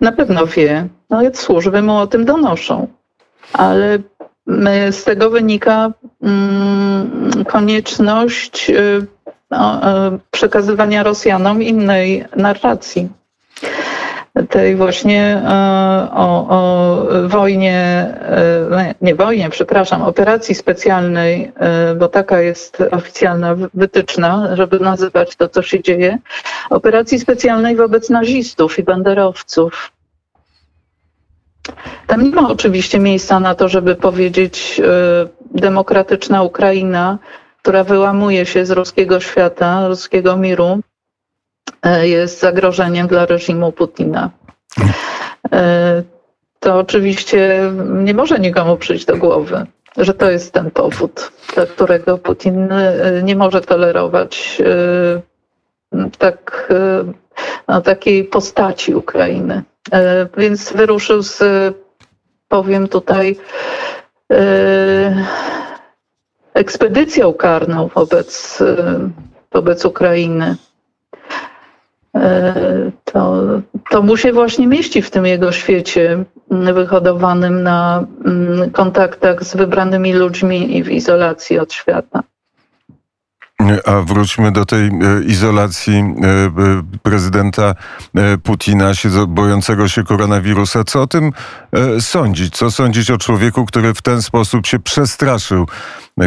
Na 0.00 0.12
pewno 0.12 0.46
wie. 0.46 0.88
No, 1.10 1.20
służby 1.34 1.82
mu 1.82 1.96
o 1.96 2.06
tym 2.06 2.24
donoszą. 2.24 2.88
Ale 3.52 3.98
z 4.90 5.04
tego 5.04 5.30
wynika 5.30 5.92
mm, 6.22 7.44
konieczność 7.44 8.70
y, 8.70 9.06
no, 9.50 9.80
y, 10.08 10.18
przekazywania 10.30 11.02
Rosjanom 11.02 11.62
innej 11.62 12.24
narracji. 12.36 13.08
Tej 14.48 14.76
właśnie 14.76 15.42
y, 15.44 16.12
o, 16.16 16.46
o 16.48 17.28
wojnie, 17.28 18.06
nie 19.00 19.14
wojnie, 19.14 19.50
przepraszam, 19.50 20.02
operacji 20.02 20.54
specjalnej, 20.54 21.52
bo 21.98 22.08
taka 22.08 22.40
jest 22.40 22.78
oficjalna 22.90 23.56
wytyczna, 23.74 24.56
żeby 24.56 24.80
nazywać 24.80 25.36
to, 25.36 25.48
co 25.48 25.62
się 25.62 25.82
dzieje, 25.82 26.18
operacji 26.70 27.18
specjalnej 27.20 27.76
wobec 27.76 28.10
nazistów 28.10 28.78
i 28.78 28.82
banderowców. 28.82 29.92
Tam 32.06 32.22
nie 32.22 32.30
ma 32.30 32.48
oczywiście 32.50 32.98
miejsca 32.98 33.40
na 33.40 33.54
to, 33.54 33.68
żeby 33.68 33.94
powiedzieć 33.94 34.80
demokratyczna 35.54 36.42
Ukraina, 36.42 37.18
która 37.62 37.84
wyłamuje 37.84 38.46
się 38.46 38.66
z 38.66 38.70
ruskiego 38.70 39.20
świata, 39.20 39.88
ruskiego 39.88 40.36
miru, 40.36 40.80
jest 42.02 42.40
zagrożeniem 42.40 43.06
dla 43.06 43.26
reżimu 43.26 43.72
Putina. 43.72 44.30
Y, 44.78 45.50
to 46.60 46.78
oczywiście 46.78 47.72
nie 47.88 48.14
może 48.14 48.38
nikomu 48.38 48.76
przyjść 48.76 49.04
do 49.04 49.16
głowy, 49.16 49.66
że 49.96 50.14
to 50.14 50.30
jest 50.30 50.52
ten 50.52 50.70
powód, 50.70 51.32
dla 51.54 51.66
którego 51.66 52.18
Putin 52.18 52.68
nie 53.22 53.36
może 53.36 53.60
tolerować 53.60 54.62
tak, 56.18 56.72
no, 57.68 57.80
takiej 57.80 58.24
postaci 58.24 58.94
Ukrainy. 58.94 59.62
E, 59.92 60.26
więc 60.36 60.72
wyruszył 60.72 61.22
z, 61.22 61.42
powiem 62.48 62.88
tutaj, 62.88 63.36
e, 64.32 65.26
ekspedycją 66.54 67.32
karną 67.32 67.88
wobec, 67.88 68.60
e, 68.60 69.10
wobec 69.52 69.84
Ukrainy. 69.84 70.56
To, 73.04 73.42
to 73.90 74.02
mu 74.02 74.16
się 74.16 74.32
właśnie 74.32 74.66
mieści 74.66 75.02
w 75.02 75.10
tym 75.10 75.26
jego 75.26 75.52
świecie 75.52 76.24
wyhodowanym 76.50 77.62
na 77.62 78.04
mm, 78.24 78.70
kontaktach 78.70 79.44
z 79.44 79.56
wybranymi 79.56 80.12
ludźmi 80.12 80.76
i 80.76 80.82
w 80.82 80.90
izolacji 80.90 81.58
od 81.58 81.72
świata. 81.72 82.22
A 83.84 84.00
wróćmy 84.00 84.52
do 84.52 84.64
tej 84.64 84.86
e, 84.86 84.90
izolacji 85.26 85.94
e, 85.94 86.04
prezydenta 87.02 87.74
e, 88.14 88.38
Putina, 88.38 88.94
się 88.94 89.08
bojącego 89.28 89.88
się 89.88 90.04
koronawirusa. 90.04 90.84
Co 90.84 91.02
o 91.02 91.06
tym 91.06 91.32
sądzić? 92.00 92.56
Co 92.56 92.70
sądzić 92.70 93.10
o 93.10 93.18
człowieku, 93.18 93.66
który 93.66 93.94
w 93.94 94.02
ten 94.02 94.22
sposób 94.22 94.66
się 94.66 94.78
przestraszył 94.78 95.66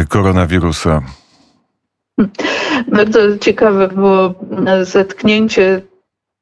koronawirusa? 0.08 1.02
Bardzo 2.96 3.38
ciekawe 3.38 3.88
było 3.88 4.34
zetknięcie 4.82 5.82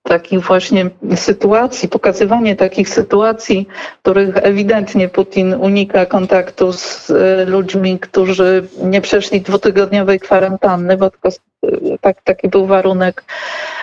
takich 0.03 0.41
właśnie 0.41 0.91
sytuacji, 1.15 1.89
pokazywanie 1.89 2.57
takich 2.57 2.89
sytuacji, 2.89 3.69
w 3.97 4.01
których 4.01 4.37
ewidentnie 4.37 5.09
Putin 5.09 5.55
unika 5.55 6.07
kontaktu 6.07 6.73
z 6.73 7.11
e, 7.11 7.45
ludźmi, 7.45 7.99
którzy 7.99 8.69
nie 8.83 9.01
przeszli 9.01 9.41
dwutygodniowej 9.41 10.21
kwarantanny, 10.21 10.97
bo 10.97 11.11
tylko 11.11 11.29
e, 11.29 11.99
tak, 12.01 12.23
taki 12.23 12.49
był 12.49 12.67
warunek 12.67 13.25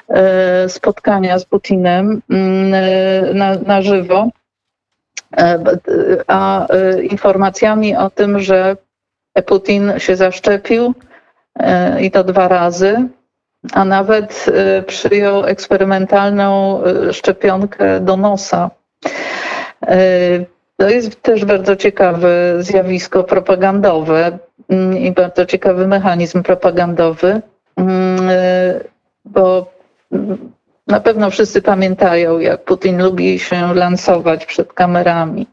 e, 0.10 0.70
spotkania 0.70 1.40
z 1.40 1.46
Putinem 1.46 2.22
mm, 2.30 3.38
na, 3.38 3.56
na 3.56 3.82
żywo. 3.82 4.30
A 6.28 6.68
informacjami 7.10 7.96
o 7.96 8.10
tym, 8.10 8.40
że 8.40 8.78
Putin 9.46 9.94
się 9.98 10.16
zaszczepił 10.16 10.94
i 12.02 12.12
to 12.12 12.24
dwa 12.24 12.48
razy, 12.48 13.08
a 13.74 13.86
nawet 13.86 14.46
y, 14.80 14.84
przyjął 14.84 15.46
eksperymentalną 15.46 16.82
y, 17.10 17.14
szczepionkę 17.14 18.00
do 18.00 18.18
nosa. 18.18 18.70
To 20.78 20.90
jest 20.90 21.22
też 21.22 21.46
bardzo 21.46 21.76
ciekawe 21.76 22.30
zjawisko 22.60 23.24
propagandowe 23.24 24.40
mm, 24.70 24.98
i 24.98 25.12
bardzo 25.12 25.46
ciekawy 25.46 25.88
mechanizm 25.88 26.44
propagandowy, 26.44 27.42
mm, 27.78 28.30
bo 29.26 29.72
na 30.88 31.00
pewno 31.00 31.30
wszyscy 31.30 31.62
pamiętają, 31.62 32.40
jak 32.40 32.64
Putin 32.64 33.04
lubi 33.04 33.40
się 33.40 33.74
lansować 33.74 34.46
przed 34.46 34.74
kamerami, 34.74 35.48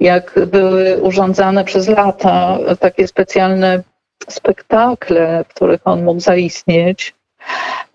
jak 0.00 0.34
były 0.46 1.02
urządzane 1.02 1.64
przez 1.64 1.88
lata 1.88 2.58
takie 2.80 3.08
specjalne 3.08 3.82
spektakle, 4.28 5.44
w 5.48 5.54
których 5.54 5.80
on 5.84 6.04
mógł 6.04 6.20
zaistnieć. 6.20 7.14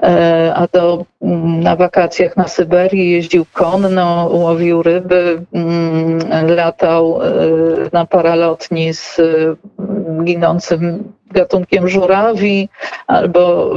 E, 0.03 0.53
a 0.55 0.67
to 0.67 1.05
mm, 1.21 1.59
na 1.63 1.75
wakacjach 1.75 2.37
na 2.37 2.47
Syberii 2.47 3.11
jeździł 3.11 3.45
konno, 3.53 4.29
łowił 4.31 4.83
ryby, 4.83 5.41
mm, 5.53 6.19
latał 6.55 7.21
e, 7.21 7.27
na 7.93 8.05
paralotni 8.05 8.93
z 8.93 9.19
mm, 9.19 10.25
ginącym 10.25 11.13
gatunkiem 11.31 11.87
żurawi 11.87 12.69
albo 13.07 13.73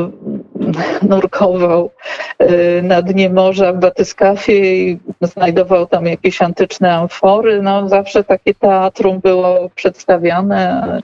nurkował 1.02 1.90
e, 2.38 2.82
na 2.82 3.02
dnie 3.02 3.30
morza 3.30 3.72
w 3.72 3.78
batyskafie 3.78 4.90
i 4.90 4.98
znajdował 5.20 5.87
tam 5.87 6.06
jakieś 6.06 6.42
antyczne 6.42 6.94
amfory. 6.94 7.62
No, 7.62 7.88
zawsze 7.88 8.24
takie 8.24 8.54
teatrum 8.54 9.20
było 9.20 9.70
przedstawiane, 9.74 11.02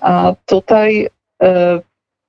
a 0.00 0.32
tutaj 0.46 1.08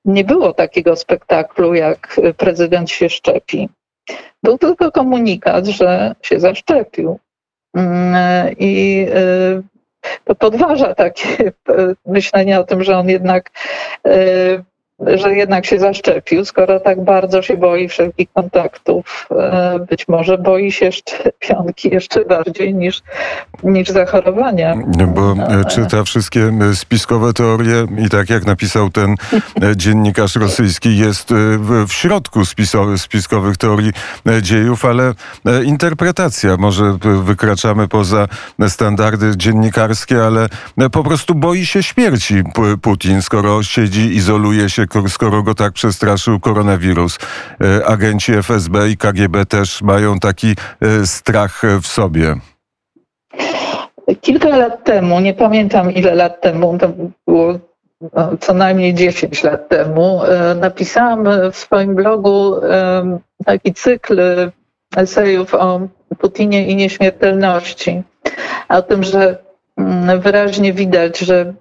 nie 0.06 0.24
było 0.24 0.54
takiego 0.54 0.96
spektaklu, 0.96 1.74
jak 1.74 2.22
prezydent 2.38 2.90
się 2.90 3.10
szczepi. 3.10 3.70
Był 4.44 4.58
tylko 4.58 4.92
komunikat, 4.92 5.66
że 5.66 6.16
się 6.22 6.40
zaszczepił. 6.40 7.20
Mm, 7.76 8.56
I 8.60 9.06
y, 9.10 9.64
to 10.26 10.36
podważa 10.36 10.96
takie 10.96 11.52
myślenie 12.06 12.60
o 12.60 12.64
tym, 12.64 12.84
że 12.84 12.98
on 12.98 13.10
jednak 13.10 13.50
y, 14.08 14.64
że 15.16 15.36
jednak 15.36 15.66
się 15.66 15.80
zaszczepił, 15.80 16.46
skoro 16.46 16.80
tak 16.80 17.04
bardzo 17.04 17.42
się 17.42 17.58
boi 17.58 17.90
wszelkich 17.90 18.28
kontaktów. 18.34 19.28
E, 19.32 19.80
być 19.90 20.08
może 20.08 20.38
boi 20.38 20.72
się 20.72 20.92
szczepionki 20.92 21.90
jeszcze 21.90 22.26
bardziej 22.26 22.74
niż, 22.74 23.02
niż 23.64 23.90
zachorowania. 23.90 24.76
Bo 25.16 25.34
e, 25.34 25.66
czyta 25.66 26.04
wszystkie 26.04 26.52
e, 26.72 26.76
spiskowe 26.76 27.34
teorie 27.34 27.86
i 28.06 28.10
tak 28.10 28.30
jak 28.30 28.46
napisał 28.46 28.90
ten 28.90 29.16
dziennikarz 29.76 30.36
rosyjski, 30.36 30.98
jest 30.98 31.34
w 31.88 31.94
środku 31.94 32.42
spiskowych 32.98 33.58
teorii 33.58 33.92
dziejów, 34.42 34.86
ale 34.86 35.14
interpretacja. 35.64 36.58
Może 36.58 36.98
wykraczamy 37.24 37.88
poza 37.88 38.28
standardy 38.68 39.38
dziennikarskie, 39.38 40.26
ale 40.26 40.48
po 40.92 41.04
prostu 41.04 41.36
boi 41.36 41.66
się 41.66 41.84
śmierci 41.84 42.44
Putin, 42.82 43.22
skoro 43.22 43.64
siedzi, 43.64 44.16
izoluje 44.16 44.70
się 44.70 44.88
skoro 45.08 45.44
go 45.44 45.56
tak 45.56 45.74
przestraszył 45.74 46.40
koronawirus. 46.40 47.18
E, 47.62 47.86
agenci 47.86 48.34
FSB 48.34 48.90
i 48.90 48.98
KGB 48.98 49.46
też 49.46 49.82
mają 49.82 50.20
taki 50.20 50.56
e, 50.82 51.08
strach 51.08 51.62
w 51.82 51.88
sobie. 51.88 52.36
Kilka 54.22 54.50
lat 54.50 54.84
temu, 54.84 55.20
nie 55.20 55.34
pamiętam 55.34 55.92
ile 55.92 56.16
lat 56.16 56.42
temu, 56.42 56.78
to 56.78 56.90
było 57.28 57.60
no, 58.14 58.38
co 58.40 58.54
najmniej 58.54 58.94
10 58.94 59.44
lat 59.44 59.70
temu, 59.70 60.24
e, 60.24 60.56
napisałam 60.56 61.28
w 61.52 61.56
swoim 61.56 61.96
blogu 61.96 62.56
taki 63.46 63.74
cykl 63.74 64.22
esejów 64.96 65.56
o 65.56 65.82
Putinie 66.18 66.68
i 66.68 66.76
nieśmiertelności. 66.76 68.04
O 68.70 68.82
tym, 68.82 69.04
że 69.04 69.38
mm, 69.78 70.22
wyraźnie 70.22 70.74
widać, 70.74 71.20
że 71.20 71.54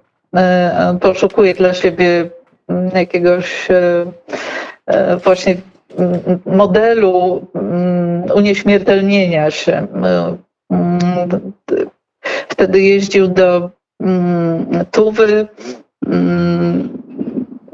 poszukuje 1.01 1.55
dla 1.55 1.75
siebie 1.75 2.31
jakiegoś 2.95 3.71
e, 3.71 4.05
e, 4.87 5.17
właśnie 5.17 5.57
modelu 6.47 7.47
unieśmiertelnienia 8.35 9.51
się. 9.51 9.87
Wtedy 12.49 12.81
jeździł 12.81 13.29
do 13.29 13.71
Tuwy 14.91 15.47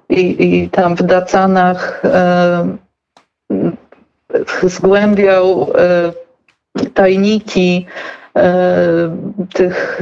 i, 0.09 0.47
i 0.47 0.71
tam 0.71 0.97
w 0.97 1.03
Dacanach 1.03 2.03
e, 2.05 2.77
zgłębiał 4.63 5.67
tajniki 6.95 7.87
tych 9.55 10.01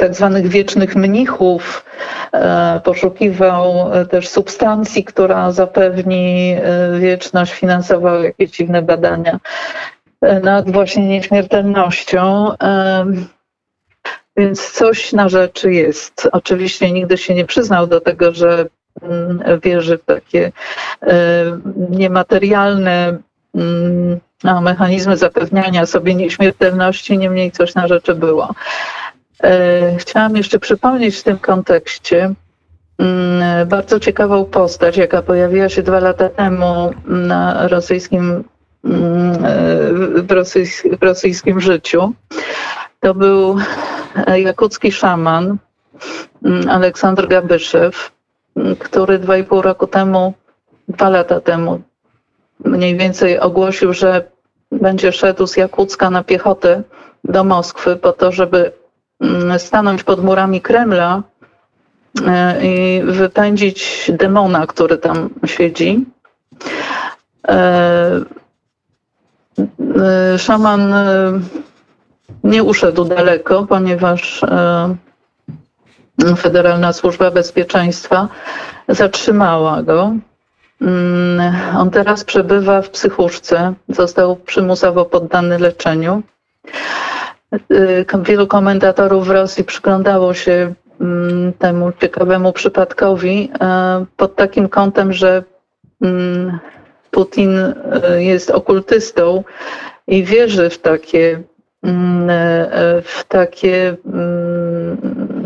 tak 0.00 0.14
zwanych 0.14 0.48
wiecznych 0.48 0.96
mnichów, 0.96 1.84
e, 2.32 2.80
poszukiwał 2.84 3.90
też 4.10 4.28
substancji, 4.28 5.04
która 5.04 5.52
zapewni 5.52 6.56
e, 6.56 6.98
wieczność, 6.98 7.52
finansował 7.52 8.22
jakieś 8.22 8.50
dziwne 8.50 8.82
badania 8.82 9.38
e, 10.20 10.40
nad 10.40 10.70
właśnie 10.70 11.08
nieśmiertelnością. 11.08 12.52
Więc 14.36 14.70
coś 14.70 15.12
na 15.12 15.28
rzeczy 15.28 15.72
jest. 15.72 16.28
Oczywiście 16.32 16.92
nigdy 16.92 17.18
się 17.18 17.34
nie 17.34 17.44
przyznał 17.44 17.86
do 17.86 18.00
tego, 18.00 18.32
że 18.32 18.66
mm, 19.02 19.60
wierzy 19.62 19.98
w 19.98 20.04
takie 20.04 20.52
niematerialne 21.90 23.18
mm, 23.54 24.20
mechanizmy 24.62 25.16
zapewniania 25.16 25.86
sobie 25.86 26.14
nieśmiertelności, 26.14 27.18
niemniej 27.18 27.50
coś 27.52 27.74
na 27.74 27.88
rzeczy 27.88 28.14
było. 28.14 28.54
E, 29.42 29.96
chciałam 29.98 30.36
jeszcze 30.36 30.58
przypomnieć 30.58 31.16
w 31.16 31.22
tym 31.22 31.38
kontekście 31.38 32.34
mm, 32.98 33.68
bardzo 33.68 34.00
ciekawą 34.00 34.44
postać, 34.44 34.96
jaka 34.96 35.22
pojawiła 35.22 35.68
się 35.68 35.82
dwa 35.82 36.00
lata 36.00 36.28
temu 36.28 36.90
na 37.06 37.68
rosyjskim, 37.68 38.44
mm, 38.84 39.44
e, 39.44 40.22
w, 40.22 40.30
rosyjskim, 40.30 40.96
w 40.96 41.02
rosyjskim 41.02 41.60
życiu. 41.60 42.12
To 43.00 43.14
był 43.14 43.56
jakucki 44.36 44.92
szaman 44.92 45.56
mm, 46.44 46.68
Aleksander 46.68 47.28
Gabyszew, 47.28 48.12
który 48.78 49.18
dwa 49.18 49.36
i 49.36 49.44
pół 49.44 49.62
roku 49.62 49.86
temu, 49.86 50.34
dwa 50.88 51.08
lata 51.08 51.40
temu 51.40 51.82
mniej 52.64 52.96
więcej 52.96 53.40
ogłosił, 53.40 53.92
że 53.92 54.30
będzie 54.72 55.12
szedł 55.12 55.46
z 55.46 55.56
Jakucka 55.56 56.10
na 56.10 56.24
piechotę 56.24 56.82
do 57.24 57.44
Moskwy 57.44 57.96
po 57.96 58.12
to, 58.12 58.32
żeby 58.32 58.72
stanąć 59.58 60.02
pod 60.04 60.24
murami 60.24 60.60
Kremla 60.60 61.22
e, 62.26 62.66
i 62.66 63.02
wypędzić 63.02 64.10
demona, 64.14 64.66
który 64.66 64.98
tam 64.98 65.30
siedzi. 65.46 66.04
E, 67.48 68.20
e, 70.34 70.38
szaman 70.38 70.94
nie 72.44 72.62
uszedł 72.62 73.04
daleko, 73.04 73.66
ponieważ 73.66 74.40
Federalna 76.36 76.92
Służba 76.92 77.30
Bezpieczeństwa 77.30 78.28
zatrzymała 78.88 79.82
go. 79.82 80.12
Mm, 80.82 81.54
on 81.78 81.90
teraz 81.90 82.24
przebywa 82.24 82.82
w 82.82 82.90
psychuszce, 82.90 83.74
został 83.88 84.36
przymusowo 84.36 85.04
poddany 85.04 85.58
leczeniu. 85.58 86.22
Y, 87.54 88.04
wielu 88.22 88.46
komentatorów 88.46 89.26
w 89.26 89.30
Rosji 89.30 89.64
przyglądało 89.64 90.34
się 90.34 90.74
mm, 91.00 91.52
temu 91.52 91.92
ciekawemu 92.00 92.52
przypadkowi 92.52 93.50
e, 93.60 94.04
pod 94.16 94.36
takim 94.36 94.68
kątem, 94.68 95.12
że 95.12 95.42
mm, 96.02 96.58
Putin 97.10 97.58
e, 97.58 98.22
jest 98.22 98.50
okultystą 98.50 99.44
i 100.06 100.24
wierzy 100.24 100.70
w 100.70 100.78
takie, 100.78 101.42
mm, 101.82 102.28
w 103.02 103.24
takie 103.28 103.96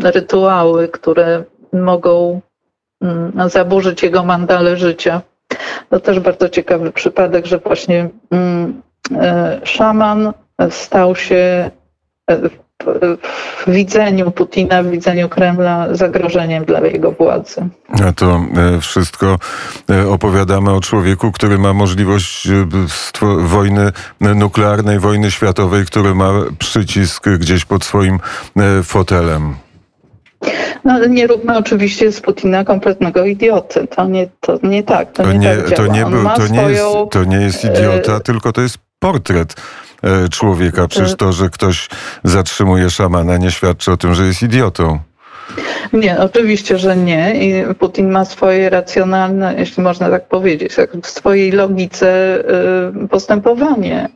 rytuały, 0.03 0.87
które 0.87 1.43
mogą 1.73 2.41
zaburzyć 3.47 4.03
jego 4.03 4.23
mandale 4.23 4.77
życia. 4.77 5.21
To 5.89 5.99
też 5.99 6.19
bardzo 6.19 6.49
ciekawy 6.49 6.91
przypadek, 6.91 7.45
że 7.45 7.57
właśnie 7.57 8.09
szaman 9.63 10.33
stał 10.69 11.15
się 11.15 11.71
w 12.27 13.71
widzeniu 13.71 14.31
Putina, 14.31 14.83
w 14.83 14.87
widzeniu 14.87 15.29
Kremla 15.29 15.87
zagrożeniem 15.91 16.65
dla 16.65 16.79
jego 16.79 17.11
władzy. 17.11 17.67
A 18.07 18.11
to 18.11 18.45
e, 18.75 18.81
wszystko 18.81 19.39
e, 19.89 20.07
opowiadamy 20.07 20.71
o 20.71 20.81
człowieku, 20.81 21.31
który 21.31 21.57
ma 21.57 21.73
możliwość 21.73 22.47
e, 22.47 22.67
wojny 23.37 23.91
nuklearnej, 24.35 24.99
wojny 24.99 25.31
światowej, 25.31 25.85
który 25.85 26.15
ma 26.15 26.31
przycisk 26.59 27.29
gdzieś 27.29 27.65
pod 27.65 27.83
swoim 27.83 28.19
fotelem. 28.83 29.55
No 30.83 31.05
nie 31.05 31.27
róbmy 31.27 31.57
oczywiście 31.57 32.11
z 32.11 32.21
Putina 32.21 32.63
kompletnego 32.63 33.25
idioty. 33.25 33.87
To 33.87 34.05
nie, 34.05 34.27
to 34.39 34.59
nie 34.63 34.83
tak. 34.83 35.11
To, 35.11 35.23
To 35.23 35.31
nie, 35.33 35.39
nie, 35.39 35.55
tak 35.55 35.77
to 35.77 35.87
nie, 35.87 36.05
był, 36.05 36.23
to 36.35 36.47
nie, 36.47 36.61
jest, 36.61 36.85
to 37.11 37.23
nie 37.23 37.37
jest 37.37 37.65
idiota, 37.65 38.19
tylko 38.19 38.51
to 38.51 38.61
jest 38.61 38.77
portret 38.99 39.55
człowieka. 40.31 40.87
Przecież 40.87 41.15
to, 41.15 41.31
że 41.31 41.49
ktoś 41.49 41.89
zatrzymuje 42.23 42.89
szamana, 42.89 43.37
nie 43.37 43.51
świadczy 43.51 43.91
o 43.91 43.97
tym, 43.97 44.13
że 44.13 44.25
jest 44.25 44.41
idiotą. 44.41 44.99
Nie, 45.93 46.19
oczywiście, 46.19 46.77
że 46.77 46.97
nie. 46.97 47.35
I 47.35 47.75
Putin 47.75 48.11
ma 48.11 48.25
swoje 48.25 48.69
racjonalne, 48.69 49.55
jeśli 49.57 49.83
można 49.83 50.09
tak 50.09 50.27
powiedzieć, 50.27 50.75
tak, 50.75 50.89
w 51.03 51.07
swojej 51.07 51.51
logice 51.51 52.39
y, 53.03 53.07
postępowanie. 53.07 54.09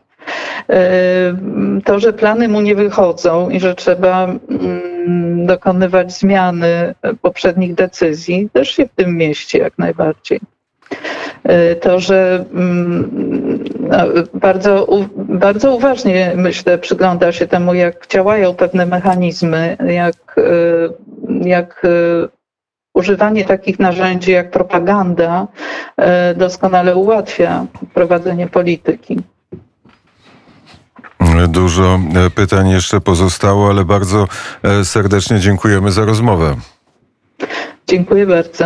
To, 1.85 1.99
że 1.99 2.13
plany 2.13 2.47
mu 2.47 2.61
nie 2.61 2.75
wychodzą 2.75 3.49
i 3.49 3.59
że 3.59 3.75
trzeba 3.75 4.23
mm, 4.25 5.45
dokonywać 5.45 6.13
zmiany 6.13 6.95
poprzednich 7.21 7.75
decyzji, 7.75 8.49
też 8.53 8.71
się 8.71 8.85
w 8.85 8.95
tym 8.95 9.17
mieści 9.17 9.57
jak 9.57 9.77
najbardziej. 9.77 10.39
Y, 11.71 11.75
To, 11.75 11.99
że 11.99 12.45
mm, 12.53 13.09
bardzo, 14.33 14.87
bardzo 15.15 15.75
uważnie, 15.75 16.33
myślę, 16.35 16.77
przygląda 16.77 17.31
się 17.31 17.47
temu, 17.47 17.73
jak 17.73 18.07
działają 18.07 18.53
pewne 18.53 18.85
mechanizmy, 18.85 19.77
jak, 19.87 20.37
y, 20.37 20.89
jak 21.49 21.85
y, 21.85 22.29
używanie 22.93 23.45
takich 23.45 23.79
narzędzi 23.79 24.31
jak 24.31 24.51
propaganda 24.51 25.47
doskonale 26.35 26.95
ułatwia 26.95 27.65
prowadzenie 27.93 28.47
polityki. 28.47 29.17
Dużo 31.47 31.99
e, 32.15 32.29
pytań 32.29 32.69
jeszcze 32.69 33.01
pozostało, 33.01 33.69
ale 33.69 33.85
bardzo 33.85 34.27
e, 34.63 34.85
serdecznie 34.85 35.39
dziękujemy 35.39 35.91
za 35.91 36.05
rozmowę. 36.05 36.55
Dziękuję 37.87 38.25
bardzo. 38.25 38.65